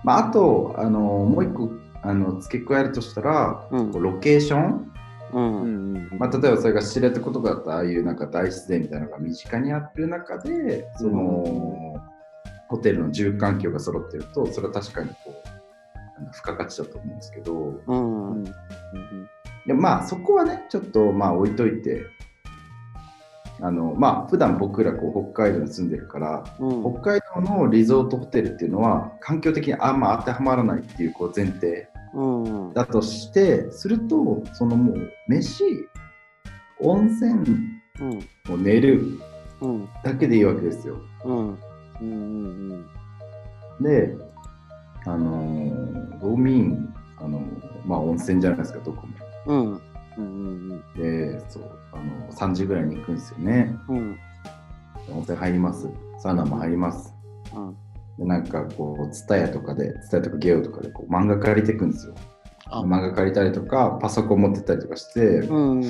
[0.04, 1.70] まあ、あとあのもう一個
[2.02, 4.92] あの付け加えるとしたら、うんこうロケーション、
[5.32, 5.38] う。
[5.38, 6.18] うんんうん。
[6.18, 11.96] まあ、例えばそれが知床とかだったらああいうなんか大自然みたいなのが身近にある中でその、
[12.68, 15.45] ホテルの住環境が揃ってるとそれは確かにこう
[16.32, 17.82] 付加価値だと思うんですけどう。
[17.86, 18.44] うんん
[19.66, 22.06] でまあそこはねちょっとまあ置いといて
[23.60, 26.92] あのまあ普段僕らこう北海道に住んでるからうん。
[26.92, 32.74] 北海道のリゾートホテルっていうのは環境的にあんま当てはまらないっていうこう前提うん。
[32.74, 35.64] だとしてするとそのもう飯
[36.80, 37.32] 温泉
[38.00, 38.10] うん。
[38.48, 39.18] もう寝る
[39.60, 39.88] うん。
[40.04, 41.48] だけでいいわけですようん。
[41.48, 41.58] うん
[42.00, 42.04] う
[42.74, 42.86] ん
[43.80, 44.16] で
[45.06, 47.40] あのードーミーンあの
[47.84, 49.14] まあ温泉じゃないですかどこも
[49.46, 49.80] うん。
[50.18, 54.18] うんうんでそうあの3時ぐらいに行くんですよねうん。
[55.10, 55.88] 温泉入ります
[56.18, 57.14] サウナも入ります
[57.54, 57.76] うん。
[58.18, 62.14] でなんかこう、ツタヤとかで、ツタヤとかゲオとかでこう漫画借りていくんですよ。
[62.64, 65.80] あ漫画借りたりとか、パソコン持ってったりとかして、うん。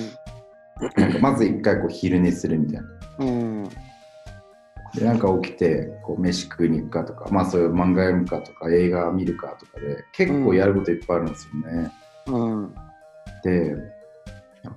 [0.97, 2.89] なんかまず一回こう昼寝するみたいな。
[3.21, 3.69] うん。
[4.95, 11.93] で、なんか起きて、こう飯食いに行くかとか、まあそういう漫画読むかとか、映画見るかとかで、結構やることいっぱいあるんですよね。
[12.27, 12.75] うん。
[13.43, 13.77] で、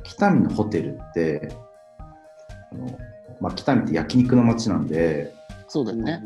[0.04, 1.50] 北見のホテルって、
[2.72, 3.00] あの
[3.40, 5.64] まあ、北見って焼肉の街なんで、うん。
[5.68, 6.22] そうだよね。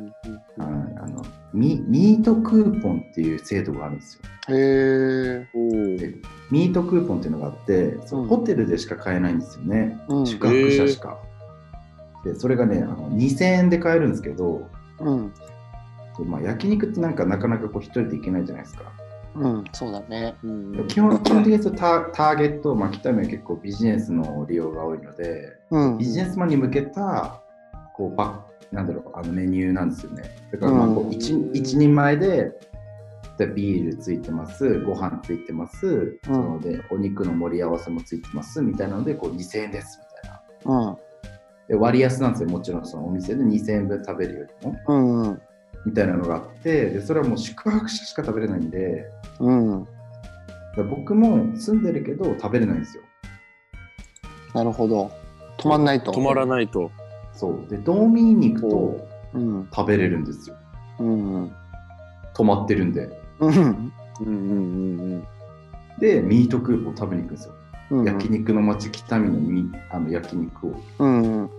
[0.58, 4.56] あのあのミミートクーポンっていう制度があるんですよ。
[4.56, 5.48] へえ。
[5.54, 6.16] おーで
[6.50, 10.26] ミートクーポンっていうのがあって、そのうんホテルでしか買えないんですよね、うん。
[10.26, 11.20] 宿泊者しか。
[12.24, 15.34] でそれがねあの、2000円で買えるんですけど、うん。
[16.18, 18.92] でまあ、焼肉ってなんかなかなかこう一人で行けないじゃないですか。
[19.36, 19.64] うん。
[19.74, 20.36] そうだね。
[20.44, 25.98] うん基本基本的にタターゲット、まあ、北見は結構ビジネスの利用が多いので、うん。
[25.98, 27.42] ビジネスマンに向けた
[27.96, 30.24] こうパなんだろうあのメニューなんですよね。
[30.52, 32.52] だからまあこううん一一人前で
[33.38, 40.98] でビールついてます、ご飯ついてます、そのでお肉の盛り合わせもついてますみたいなのでこう2000円ですみたいうん。
[41.68, 44.76] で割安なんですよ、もちろんそのお店で2000円分食べるよりも。
[44.88, 45.22] うん。
[45.22, 45.42] うん。
[45.86, 49.06] みたいなのがあって、でそれはもう宿泊者しか食べれないんで、
[49.40, 49.88] うん。
[50.90, 53.04] 僕も住んでるけど食べれないんですよ。
[54.54, 55.12] なるほど。
[55.58, 56.12] 止まんないと。
[56.12, 56.92] 止まらないと。
[57.34, 57.70] そう。
[57.70, 59.68] で、道民に行くとうん。
[59.76, 60.56] 食べれるんですよ。
[61.00, 61.52] うん。
[62.34, 63.10] 泊まってるんで。
[63.40, 63.52] うん。
[63.52, 65.28] うんうんうん
[66.00, 67.54] で、ミートクーポン食べに行くんですよ。
[67.90, 68.06] うん。
[68.06, 70.82] 焼肉の町北見のみあの焼肉を。
[71.00, 71.50] うん。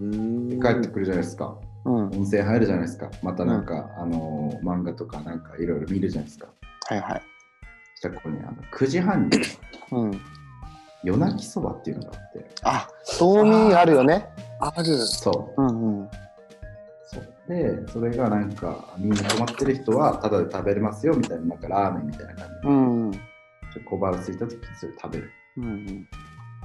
[0.00, 0.48] うん。
[0.48, 1.56] で帰ってくるじゃないですか。
[1.84, 1.94] うん。
[2.10, 3.10] 温泉入るじゃないですか。
[3.22, 6.48] またなんか、あのー漫画とかなんかいろいろ見るじゃないですか。
[6.88, 7.22] はいはい。
[7.94, 9.38] そしたらここにあの9時半に
[9.92, 10.20] うん。
[11.04, 12.46] 夜泣きそばっていうのがあって。
[12.62, 14.28] あ、道民あるよね。
[14.60, 14.84] ある。
[14.98, 15.62] そう。
[15.62, 16.10] うんうん。
[17.04, 23.06] そうで、それがなんか、みんな泊まってる人はタダで食べれますよみたいな、なんかラーメンみたいな感じで、うん。
[23.06, 23.12] うん。
[23.12, 23.20] ちょ
[23.80, 25.30] っと小腹空いた時にそれ食べる。
[25.56, 26.08] うん。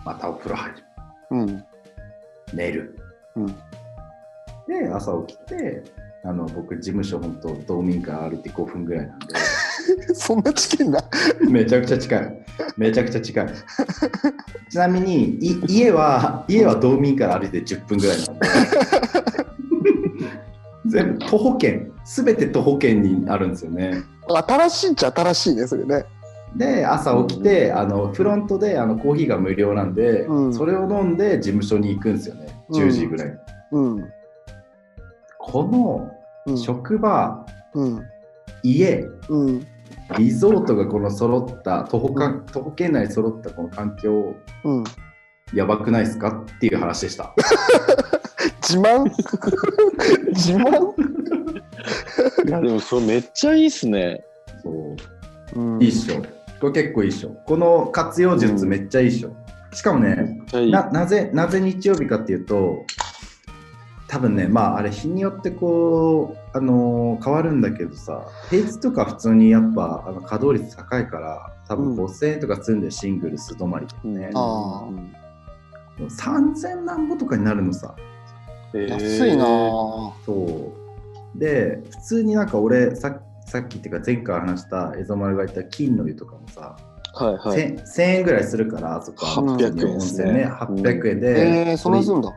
[0.06, 0.78] またお風呂入る。
[1.32, 1.63] うん。
[2.54, 2.97] 寝る。
[3.36, 3.47] うん。
[4.67, 5.84] で、朝起きて、
[6.23, 9.26] あの僕、事務所、本当、道民から歩いて5分ぐらいなんで、
[10.15, 11.02] そんなチキンな。
[11.50, 12.45] めちゃくちゃ近い。
[12.78, 13.47] めちゃくちゃ近い。
[14.69, 18.47] ちなみに、い家は、家は道民から歩いて10分ぐらいなんで、
[20.88, 24.04] 全部徒歩圏、すべて徒歩圏にあるんですよね。
[24.28, 26.06] 新しいっちゃ新しいね、それね。
[26.58, 30.54] で朝起きて、あのフロントであのコーヒーが無料なんで、うん。
[30.54, 32.48] それを飲んで事務所に行くんですよね。
[32.72, 33.34] 10時ぐらいに、
[33.72, 34.10] うん。
[35.39, 36.12] この
[36.46, 36.58] うん。
[36.58, 38.02] 職場、うん。
[38.63, 39.67] 家うん。
[40.17, 44.84] リゾートがこの揃った徒歩か徒歩圏内に揃ったこの環境うん。
[45.54, 46.43] やばくないですか？
[46.58, 47.34] っていう話でした。
[48.62, 49.04] 自慢？
[50.34, 50.93] 自慢？
[52.48, 54.24] いやでもそれめっちゃいいっすね。
[54.63, 54.70] そ
[55.56, 55.60] う。
[55.60, 55.82] うん。
[55.82, 56.22] いいっしょ
[56.60, 57.30] これ結構いいっしょ。
[57.46, 59.36] この活用術めっちゃいいっしょ、
[59.74, 60.72] しかもね、いい。
[60.72, 62.86] ななぜなぜ日曜日かっていうと
[64.08, 72.06] 多分ねまああれ日によってこう、あのー変わるんだけどさ平日とか普通にやっぱあの稼働率高いから多分うん。
[72.06, 74.39] 5000円とか積んでシングル素泊まりとかね、う
[74.91, 75.13] ん
[76.00, 77.96] 3000何歩とかになるのさ。
[78.72, 80.12] 安いなぁ。
[80.26, 80.74] そ
[81.36, 81.39] う。
[81.39, 86.76] で普通になんか俺ささっきっていうか前回話したエゾマルが言った金の湯とかもさ、
[87.14, 87.76] はいはい。
[87.76, 92.34] 1000 1000円ぐらいするからあそこは800円ですねね800円で、えー、そんなすんだ。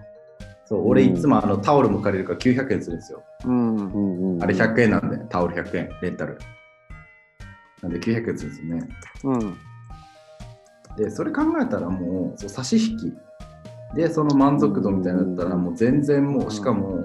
[0.64, 3.24] そう俺いつもあのタオルも借りるから900円するんですよ。
[3.44, 3.76] うん。
[3.76, 6.38] うんうんあれ100円なんで、タオル100円、レンタル。
[7.82, 8.88] なんで900円するんですよね。
[9.24, 9.56] うん。
[10.96, 13.12] で、それ考えたらもうそう差し引き
[13.96, 17.04] で、その満足度みたいなったら、もう全然もう、しかも、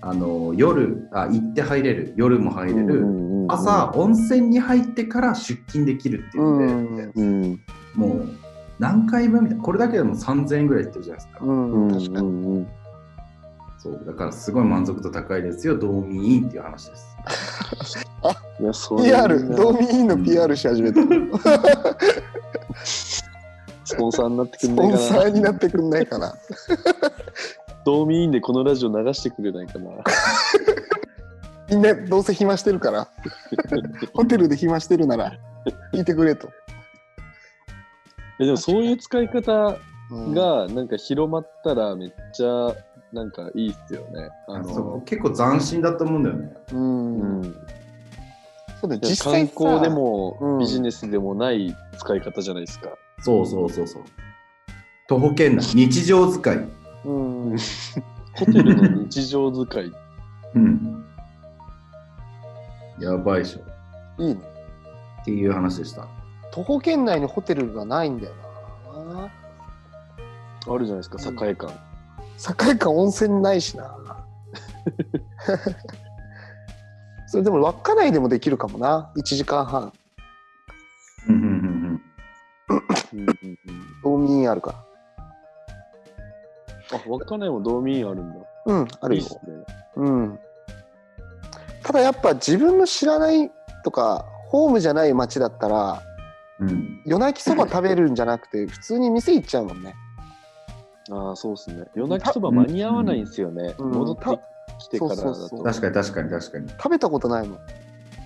[0.00, 3.04] あの夜あ、行って入れる、夜も入れる、
[3.48, 7.60] 朝、温泉に入ってから出勤できるっていうので、うん
[7.94, 8.28] もう
[8.78, 11.44] 何回分みたいな、これだけでも3000円ぐらいいってるじゃないですか。
[11.44, 11.88] うん。
[11.88, 12.28] うん確かに。
[12.28, 12.68] うん
[13.80, 17.16] そうだからすごい満足度高いですよ、道民っていう話です。
[18.60, 21.00] いや、それ PR、道民委員の PR し始めた。
[23.84, 24.98] スポンサーになってくスポンんないかな。
[24.98, 26.34] サーになってくんないかな。
[27.84, 29.90] 道民委員でこのラジオ流してくれないかな。
[31.70, 33.08] みんなどうせ暇してるから。
[34.14, 35.32] ホテルで暇してるなら、
[35.92, 36.48] 聞いてくれと。
[38.40, 39.76] えでもそういう使い方
[40.10, 42.74] うん、がなんか広まったらめっちゃ
[43.12, 44.30] なんかいいっすよね。
[44.46, 46.56] あの、結構斬新だと思うんだよね。
[46.72, 47.20] うん。
[47.20, 47.42] うん、
[48.80, 52.90] そうだ実際さ光でもうんビジネスでもない使い方じゃないですか。
[53.20, 54.02] そうそうそうそう。
[55.08, 56.68] 徒歩圏内、日常使い。
[57.04, 57.56] うん。
[58.34, 59.92] ホテルの日常使い。
[60.54, 61.04] うん。
[63.00, 63.60] やばいでしょ。
[64.22, 64.40] いいね。
[65.22, 66.06] っていう話でした。
[66.50, 68.48] 徒歩圏内にホテルがないんだよな。
[70.66, 71.72] あるじゃないですか、栄館。
[71.72, 71.76] 栄
[72.76, 73.96] 館温泉ないしな。
[77.26, 79.10] それでも稚内でもできるかもな。
[79.16, 79.92] 1時間半。
[81.28, 82.02] うんうんうん
[83.12, 83.36] うんうんうん
[84.02, 84.84] 道民あるか
[86.92, 88.36] あ、稚内も道民あるんだ。
[88.66, 88.74] ら。
[88.74, 89.64] うん、あるよいいね。
[89.96, 90.38] うん。
[91.82, 93.50] ただやっぱ自分の知らない
[93.84, 96.02] とか、ホームじゃない街だったら、
[96.60, 96.70] うん。
[96.70, 97.02] うん。
[97.04, 99.94] 夜泣きそば食べるんじゃなくて、普通に店行っちゃうもんね。
[101.10, 101.84] ああ、そうっすね。
[101.94, 103.74] 夜泣きそば間に合わないんですよね。
[103.78, 104.40] うん戻って
[104.78, 105.64] きてからだそうそうそうと。
[105.64, 106.68] 確かに確かに確かに。
[106.70, 107.58] 食べたことないもん。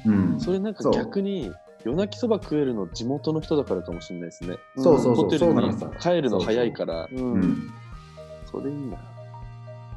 [0.06, 0.40] うん。
[0.40, 1.52] それなんか逆に
[1.84, 4.56] 夜泣きそば食えるの地元の人だからかもしれないですね。
[4.76, 7.08] そうそうそうホテルに帰るの早いから、う。
[7.12, 7.70] うんん。
[8.52, 8.98] それいいな。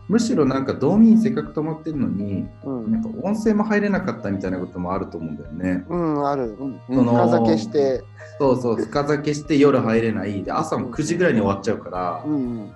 [0.08, 5.84] むしろなんか道民せっかく泊まってるのに、うんなんか温泉も入れなかったみたいなこともあると思うんだよね。
[5.90, 6.56] うん、ある。
[6.88, 8.04] その深酒して、
[8.40, 10.44] そうそう、深酒して夜入れない。
[10.44, 12.72] で、朝も9時ぐらいに終わっちゃうから、うん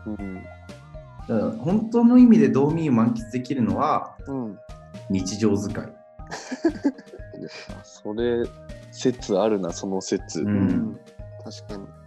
[1.27, 1.57] うん。
[1.59, 4.59] 本当の意味で道民を満喫できるのはうん
[5.11, 5.93] 日常使い。
[7.83, 8.43] それ、
[8.91, 10.41] 説あるな、その説。
[10.41, 10.99] ううんん
[11.43, 11.98] 確かに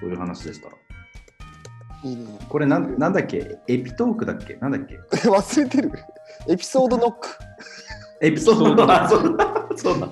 [0.00, 0.68] そういう話でした。
[2.02, 3.58] いいねこれなんなんだっけ？
[3.68, 4.54] エピトークだっけ？
[4.54, 4.98] なんだっけ？
[5.28, 5.92] 忘れてる
[6.48, 7.28] エピソードノック
[8.22, 8.84] エピソード？
[8.90, 10.08] あそうだそうだ。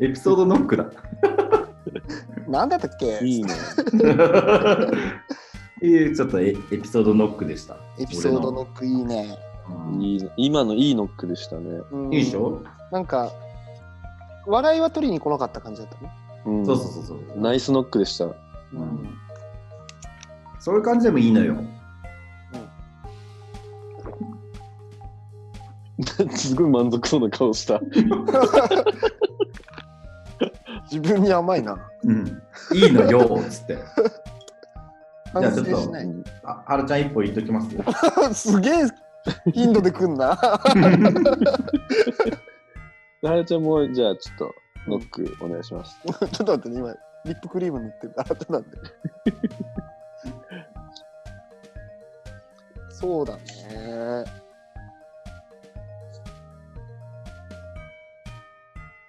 [0.00, 0.86] エピソードノックだ。
[2.48, 3.18] なんだったっけ？
[3.24, 3.54] いいね。
[6.16, 7.76] ちょっとエエピソードノックでした。
[7.98, 9.38] エピソードノックいいね、
[9.92, 11.80] うんいいね今のいいノックでしたね。
[11.92, 13.30] うんいいでしょ、なんか
[14.46, 16.10] 笑いは取りに来なかった感じだったね
[16.46, 17.18] うんそうそうそうそう。
[17.40, 18.26] ナイスノックでした。
[18.72, 19.18] うん
[20.60, 21.56] そういう感じでもいいのよ。
[26.34, 27.80] すごい満足そうな顔した。
[30.90, 32.42] 自分に甘いなうん。
[32.72, 33.78] いいのよ、つって。
[35.34, 35.74] 反 じゃあちょっと
[36.44, 37.60] はるちゃん一歩言っときま
[38.32, 38.50] す？
[38.52, 38.72] すげえ
[39.52, 40.58] 頻度で来んなは
[43.22, 44.54] るちゃんも、じゃあちょっと
[44.88, 45.98] ノックお願いします。
[46.04, 46.94] ちょっと待ってね今
[47.24, 48.12] リップクリーム塗ってる。
[48.14, 48.78] からちょっと待って
[52.90, 54.24] そうだね。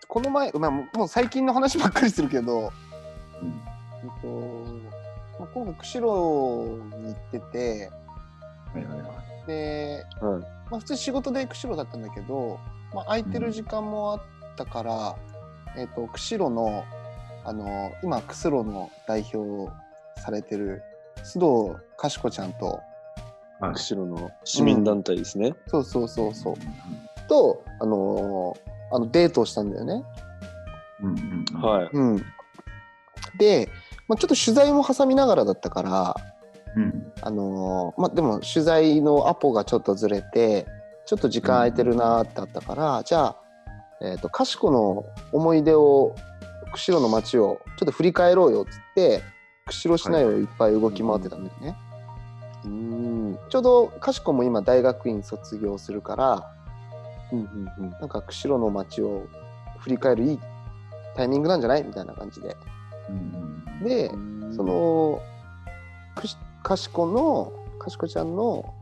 [0.07, 2.71] この前、まあ、もう最近の話ばっかりするけど、
[3.41, 4.27] えっと
[5.39, 7.89] まあ、今度釧路に行ってて
[8.73, 9.13] はいはいは
[9.43, 9.47] い。
[9.47, 10.41] で、はい。
[10.71, 12.59] まあ、普通仕事で釧路だったんだけど、
[12.93, 14.21] まあ、空いてる時間もあっ
[14.55, 15.15] たから、
[15.77, 16.83] えっと釧路の
[17.45, 19.71] あの今釧路の代表を
[20.17, 20.81] されてる
[21.17, 22.81] 須藤かしこちゃんと
[23.59, 23.73] はい。
[23.73, 25.53] 釧路の市民団体ですね。
[25.67, 26.55] そうそうそうそう。
[27.29, 28.55] とあの
[28.91, 30.03] あのデートをしたんだよね。
[31.01, 31.61] うんうんうん。
[31.61, 31.89] はい。
[31.91, 32.25] うん、
[33.37, 33.69] で、
[34.07, 36.15] まあ、ちょっと取材も挟みながらだったから
[36.75, 37.11] うん。
[37.21, 40.67] あのーまあでも取材のアポがちょっとずれて
[41.05, 43.35] ちょっと時間空いてるなーってあったから、じゃあ、
[44.01, 46.15] えー、とかしこの思い出を
[46.75, 49.23] 釧路の街をちょっと振り返ろうよっつって
[49.65, 51.75] 釧路市内をいっぱい動き回ってたんだよね。
[52.65, 53.39] うん。
[53.49, 56.51] ちょうどかしこも今大学院卒業するから
[57.31, 57.89] うんうんうん。
[57.91, 59.27] なんか釧路の街を
[59.79, 60.39] 振り返るいい
[61.15, 61.83] タイミングなんじゃない？
[61.83, 62.55] みたいな感じで。
[63.09, 65.21] うんで、うんそ、の
[66.63, 68.73] かしこのかしこちゃんの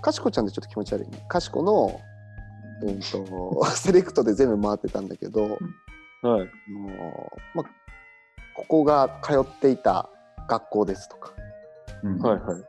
[0.00, 2.00] かしこちゃんってちょっと気持ち悪いねかしこの、
[2.82, 5.58] うん、と セレクトで全部回ってたんだけど
[6.26, 6.48] はい。
[6.48, 7.68] あの、ま、こ
[8.68, 10.08] こが通っていた
[10.48, 11.32] 学校ですとか。
[12.02, 12.18] うん。
[12.18, 12.62] はいはい。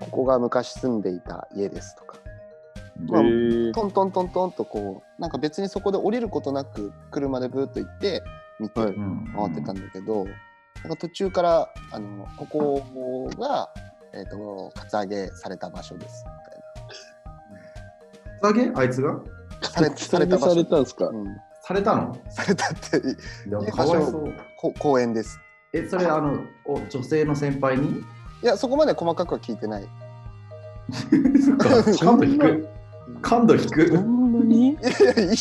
[0.00, 2.18] ここが昔住んでいた家ですとか。
[2.98, 3.72] うんまあへー。
[3.72, 8.22] トントントントンとこうなんか別にそこで降りることなく車でブーッと行って
[8.60, 8.94] 見てはい。
[8.94, 10.34] うん回ってたんだけど、なん
[10.90, 13.68] か途中からあのここが、
[14.12, 19.14] えー、とカツアゲされた場所ですみたいカツアゲあいつが？
[19.14, 19.20] な。
[19.62, 21.08] されされた場さ所れたんですか？
[21.08, 21.24] うん、
[21.66, 22.14] されたの？
[22.30, 24.34] されたっていかわいそう。
[24.58, 25.38] こ公園です。
[25.72, 28.00] え、それあのお女性の先輩に？
[28.42, 29.84] いやそこまで細かくは聞いてない。
[29.84, 29.86] い
[31.42, 32.68] そっか 感度低く。
[33.22, 33.98] 感度低そく。
[33.98, 34.74] んなに？
[34.74, 35.36] やいやいいい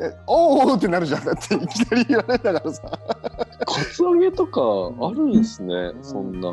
[0.00, 2.82] やおーおーってなるじゃんだっていきなり言われたからさ。
[3.64, 4.60] カツアゲとか
[5.06, 6.48] あるんですね、うんそんな。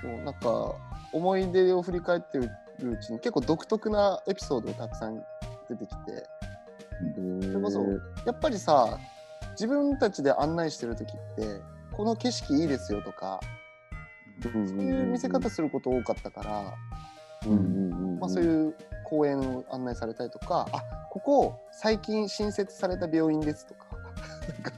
[0.00, 0.74] そうなんか
[1.12, 2.48] 思い出を振り返ってる
[2.82, 5.16] うちに結構独特なエピソードがたくさん
[5.68, 6.24] 出てきて。
[7.42, 7.84] それこそ
[8.26, 8.98] やっぱりさ
[9.52, 11.60] 自分たちで案内してる時って
[11.92, 13.40] この景色いいですよとか
[14.42, 16.50] そういう見せ方すること多かったから、
[18.18, 18.74] まあ、そういう
[19.04, 23.90] 公園を案内されたりとかあここ最近新設された病院ですとか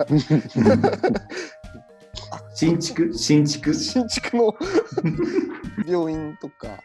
[2.55, 3.13] 新築？
[3.13, 3.75] 新築？
[3.75, 4.55] 新築の
[5.87, 6.83] 病院とか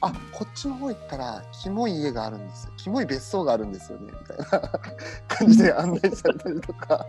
[0.00, 2.72] あこっちの方行ったらキモい家があるんですよ。
[2.76, 4.12] キモい別荘があるんですよね。
[4.12, 4.70] みたいな。
[5.28, 7.06] 感じで案内されたりとか。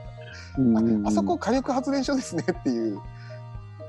[0.58, 1.08] うんうんうん。
[1.08, 3.00] あそこ火力発電所ですねっていう。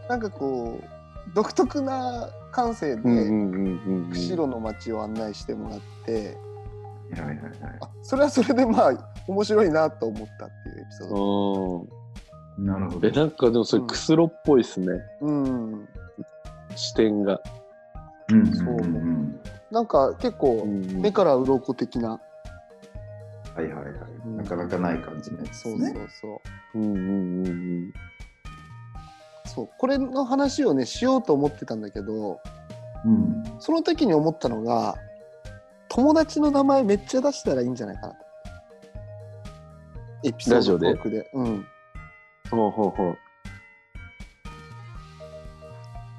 [0.08, 4.10] なんかこう独特な感性でうんうんうんうんうん。
[4.10, 6.36] 釧路の街を案内してもらって、
[7.12, 7.48] はいはいはい。
[7.80, 8.92] あそれはそれでまあ
[9.26, 11.76] 面白いなと思ったっていうエピソード。
[11.98, 12.04] うん
[12.58, 13.08] なるほど。
[13.08, 13.10] え。
[13.10, 14.86] なんかでもそれクスロっぽいですね、
[15.20, 15.88] うん、
[16.76, 17.40] 視点が、
[18.38, 22.18] うんそうんんなんか結構目から鱗的な、は
[23.62, 23.84] いはいはい。
[24.26, 26.08] うんなかなかない感じのやつそうですね。
[26.20, 26.40] そう
[26.74, 27.92] そううんうんうんうん
[29.46, 32.40] そうこれの話をねしようと思ってたんだけど
[33.04, 33.44] うん。
[33.60, 34.96] その時に思ったのが
[35.88, 38.24] 友達の名前めっちゃ出したらいいんじゃないかなと。
[40.24, 41.30] エピソードトークで。
[41.34, 41.66] うん。
[42.50, 43.14] ほうほうほ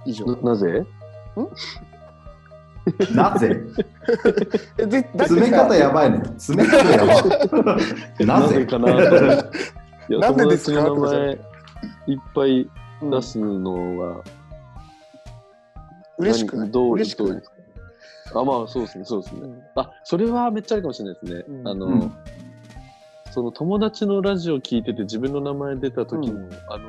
[0.06, 0.26] 以上。
[0.26, 0.36] う。
[0.44, 0.86] ななぜ？
[3.16, 3.62] なぜ？
[5.18, 6.20] 詰め方やばいね。
[6.38, 7.78] 詰め方やば
[8.22, 8.26] い。
[8.26, 8.66] なぜ？
[8.66, 8.92] かな。
[8.92, 8.96] い
[10.14, 10.82] や、なんで友ですか？
[10.84, 11.40] 達の名前いっ
[12.34, 12.70] ぱい
[13.02, 14.24] うん出すのは、
[16.18, 16.68] 嬉しくない？
[16.68, 16.72] 何？
[16.72, 16.94] どう？
[16.94, 17.44] 嬉しくない？
[18.34, 19.42] あ、まあ、そうですね、そうですね。
[19.42, 21.44] うんあ、それはめっちゃあるかもしれないですね。
[21.48, 22.14] うんあの、うん
[23.32, 26.88] その友達のラジオ聞いてて自分の名前出た時の、うあの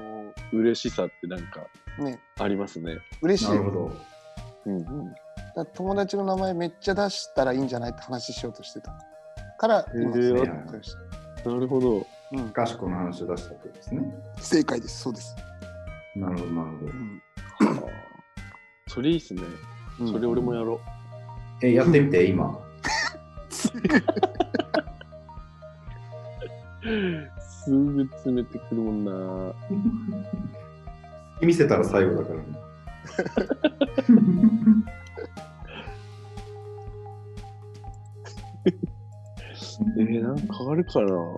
[0.53, 1.67] 嬉しさってなんか
[1.99, 2.99] ね、ありますね。
[3.21, 3.55] 嬉しいよ。
[3.57, 3.93] なるほど。
[4.67, 4.79] うん。
[4.79, 5.26] だから
[5.75, 8.93] 友達の名前めっちゃ出したらいいんじゃないって話しようとしてた。
[9.59, 10.95] から、今へえあわかりまし
[11.45, 12.07] たなるほど。
[12.33, 14.03] うん、かしこの話を出したってことですね。
[14.39, 15.03] 正解です。
[15.03, 15.35] そうです。
[16.15, 16.91] なるほど、なるほどう。
[16.91, 17.23] ん
[18.89, 19.43] それいいっすね。
[20.01, 20.75] うんそれ俺もやろ
[21.63, 21.67] う。
[21.67, 22.59] え、やってみて、今。
[23.49, 23.71] す
[27.71, 29.55] ぐ詰めてくるもんな。
[31.43, 32.45] 見せたら最後だからね。
[40.37, 41.35] んかあるかな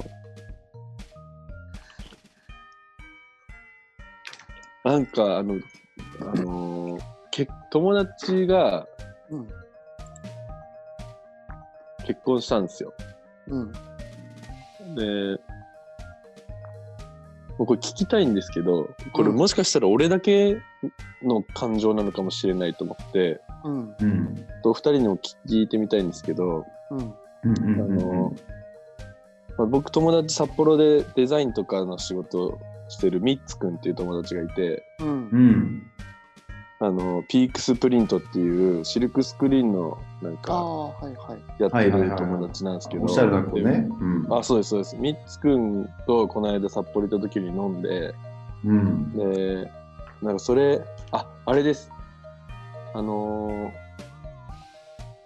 [4.85, 5.59] なんかあの、
[6.21, 8.87] あのーけ友達が
[9.31, 9.49] うん。
[12.05, 12.95] 結婚したんですよ。
[13.49, 13.73] うん。
[13.73, 13.79] で、
[17.59, 20.57] もうこれ聞きたいんですけど、これうんもしかしたら俺だけ
[21.23, 23.95] の感情なのかもしれないと思って、うん。
[24.01, 24.47] うん。
[24.63, 26.99] とお二人にも聞いてみたいんですけど、うん。
[26.99, 28.33] うんうんあの
[29.59, 35.09] まあ、僕友達札幌でデザインとかの仕事をしてるミッツくんっていう友達がいて、うん。
[35.09, 35.83] うん。
[36.81, 41.63] あの、ピークスプリントっていうシルクスクリーンのなんかああ、はいはい。
[41.63, 43.89] やってる友達なんですけど、おしゃれな子ね。
[44.01, 44.33] うん。
[44.33, 44.97] あ、そうです、そうです。
[44.97, 48.15] ミッツくんとこの間札幌行った時に飲んで、
[48.65, 49.13] うん。
[49.13, 49.69] で、
[50.23, 50.81] なんかそれ、
[51.11, 51.91] あ、あれです。
[52.95, 53.89] あのー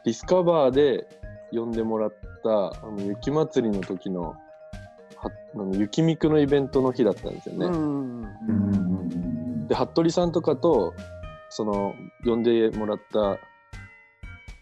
[0.04, 1.06] ディスカバーで
[1.52, 4.34] 呼んでもらった、あの、雪まつりの時の、
[5.16, 7.68] はあの雪ミクのイベントの日だったんですよね。
[9.68, 10.94] で、服部さんとかと、
[11.50, 11.94] その、
[12.24, 13.38] 呼んでもらった、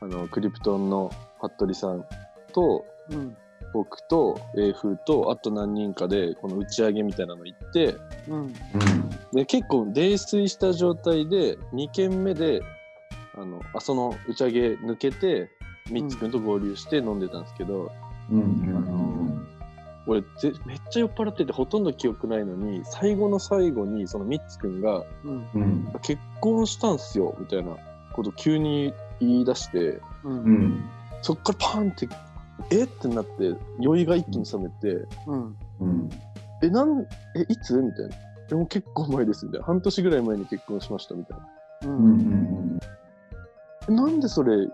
[0.03, 1.11] あの、クリプトンの
[1.41, 2.05] 服部さん
[2.53, 3.37] と、うん。
[3.73, 7.97] 僕と英風と、あと何人かで、この打ち上げみたいなの行って、
[8.29, 8.37] うん。
[8.37, 8.53] うん
[9.33, 12.63] で結構泥酔した状態で2軒目で
[13.35, 15.51] あのあその打ち上げ抜けて
[15.91, 17.91] ミッツくんと合流して飲んでたんですけど、
[18.31, 19.47] うんうん
[20.07, 25.47] 俺ぜめっちゃ酔っ払っててほとんど記憶ないのに最後の最後にそのミッツくんがうん。
[25.55, 27.77] うんうん「結婚したんすよ」みたいな
[28.15, 30.03] こと急に言い出してう。
[30.25, 30.85] うんん
[31.23, 32.09] そっからパーンって
[32.73, 35.57] 「えっ?」てなって酔いが一気に冷めてうん。
[35.81, 36.09] うん
[36.63, 37.03] 「えなん
[37.37, 38.17] えいつ?」みたいな。
[38.49, 39.67] でも結構前ですみたいな。
[39.67, 41.47] 半年ぐらい前に結婚しましたみたいな。
[41.89, 41.89] う。
[41.89, 42.81] うんうんん
[43.89, 44.67] えなんでそれ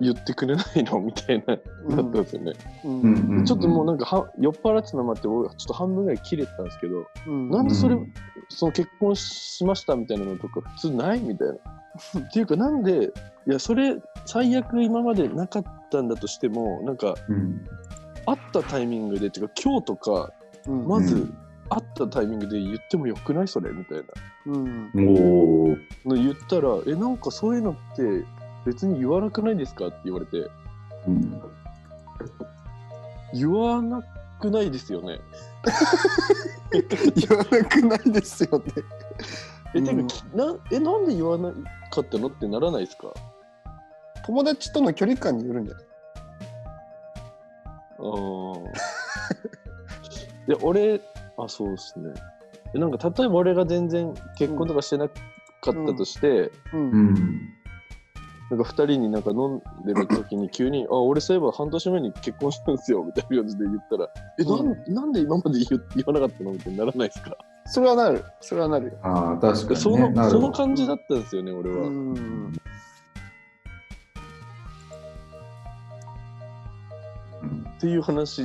[0.00, 1.00] 言ってくれないの？
[1.00, 2.52] みたいな、うんだったんですよね。
[2.84, 3.00] うん。
[3.00, 7.50] うんうんちょっともうなんかは酔っ払ってたのもあって、俺ちょっと半分ぐらい切れてたんですけど、うん。
[7.50, 8.12] なんでそれ、うん
[8.50, 11.54] その結婚しましたみたいなのとか普通ないみたいな。
[11.54, 13.06] っていうかなんで、
[13.46, 17.64] いや、それ最悪今までなかったんだとしても、なんかうん
[18.26, 20.32] 会ったタイミングで、っていうか今日とか、
[20.66, 20.86] うん。
[20.86, 21.38] まずうん
[21.70, 24.04] 会ったタイミングで言ってもよくないそれみたいな
[24.46, 24.90] うん。
[26.04, 28.22] の言ったら、え、なんかそういうのって
[28.64, 30.50] 別に言わなくないですかって言われて、
[31.06, 31.42] うん
[33.34, 34.00] 言わな
[34.40, 35.18] くないですよね。
[37.16, 38.64] 言わなくないですよね。
[39.74, 41.50] え、てうんか、きなえ、なんで言わな
[41.90, 43.12] かったのってならないですか？
[44.26, 45.84] 友達との距離感によるんじゃない？
[47.98, 48.66] あー
[50.46, 51.00] いや、俺、
[51.36, 52.12] あ、そうですね。
[52.74, 55.14] えなんか、例えば俺が全然結婚とかしてなか
[55.70, 56.52] ったとして、う。
[56.74, 57.14] うんん
[58.50, 67.36] なんか二人になんか飲んでる時に急に、あ、俺そういえば半年前に結婚したんですよ、みたいな感じで言ったら、 え、なんなんで今まで言言わなかったのみたいにならないですか？
[67.66, 68.22] それはなる。
[68.40, 68.92] それはなるよ。
[69.02, 71.88] ああ確かにその、ねなるその感じだったんですよね、俺は。
[77.76, 78.42] っていう話。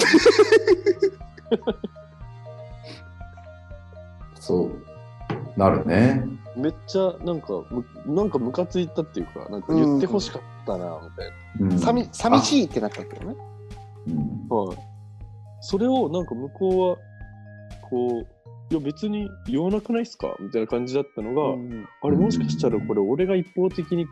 [4.39, 6.23] そうなるね
[6.60, 11.32] めっちゃなんかむなんかムカついたっていうかなんか言ってほしかったなみたい
[11.72, 11.80] うん。
[11.80, 13.36] 寂寂しいってなったけどね。
[14.07, 14.47] うん。
[14.49, 14.78] な、はい、
[15.62, 21.88] それをなんか向こうはこういや別に言わなくないっすかみたいな感じだったのが、うん。
[22.03, 24.05] あれもしかしたらこれ俺が一方的に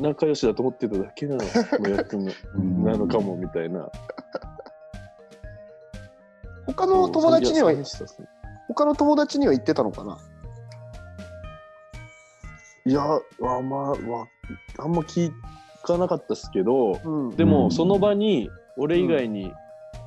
[0.00, 1.44] 仲良しだと思ってただけなの
[1.90, 2.84] 役目うん。
[2.84, 3.90] なのかもみたいな。
[6.66, 8.28] 他の友達には、寂しさっすね。
[8.68, 10.18] 他の友達には言ってたのかな？
[12.84, 13.00] いや、
[13.38, 14.26] まあまあ、わ
[14.78, 15.30] あんま聞
[15.84, 17.36] かなかったっすけど、うん。
[17.36, 19.52] でも、うんその場に、俺以外に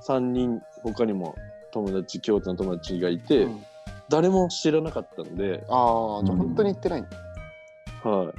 [0.07, 1.35] 3人、他にも
[1.71, 3.63] 友達、京都の友達がいて、うん
[4.07, 7.17] 誰も知らなかったんで、ああ、じゃあうん本当に言ってないんだ。
[8.07, 8.31] は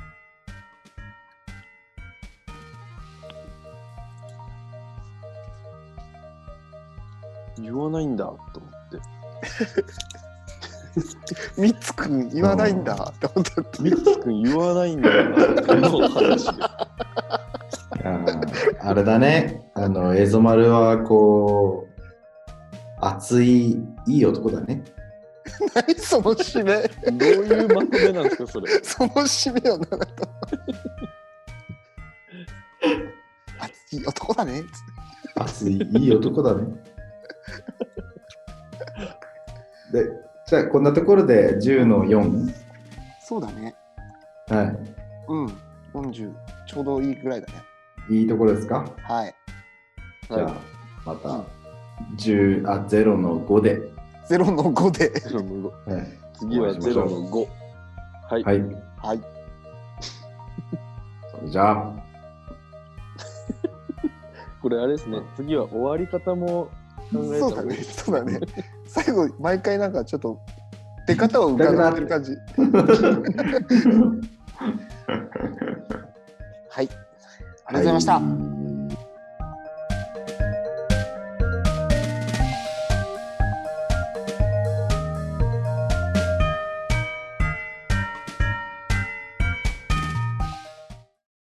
[7.59, 7.62] い。
[7.62, 8.99] 言わないんだと思って。
[11.59, 13.82] みつくん言わないんだって思ったって。
[13.82, 16.62] ミッツくん言わないんだな、 この話で。
[18.80, 21.97] あれだね、あの、エゾマルはこう、
[23.01, 23.72] 熱い、
[24.07, 24.82] いい男だね。
[25.74, 26.88] 何その締め。
[27.12, 28.72] どういうまとめなんですか、それ。
[28.82, 30.07] その締めをなかった。
[33.64, 34.62] 熱い男だね。
[35.34, 36.64] 熱い、いい男だね。
[39.92, 42.55] で、じゃあ、こんなところで10の4。
[43.20, 43.74] そうだね。
[44.49, 44.72] は
[45.28, 45.47] うん。
[45.92, 46.32] 40
[46.68, 47.55] ちょうどいいぐらいだね。
[48.09, 48.20] い。
[48.20, 48.88] いいところですか？
[49.03, 49.34] はい。
[50.28, 50.55] じゃあは、
[51.05, 51.42] また、
[52.16, 53.80] 10、あ、0の5で。
[54.28, 55.12] 0の5で。
[55.16, 55.20] い。
[55.20, 56.07] ゼロの5 はい。
[56.34, 57.49] 次はゼロの5。
[58.30, 58.44] はい。
[58.44, 58.61] はい。
[58.99, 59.20] はい。
[61.32, 61.90] それじゃあ、
[64.62, 65.18] これあれですね。
[65.34, 66.68] 次は終わり方も
[67.12, 67.74] 考えたそうだね。
[67.82, 68.38] そうだね。
[68.97, 70.40] 最後、毎回なんかちょっと
[71.07, 72.32] 出方を伺ってる感じ。
[76.70, 76.88] はい。
[77.66, 78.14] ありがとうございました。
[78.14, 78.55] はい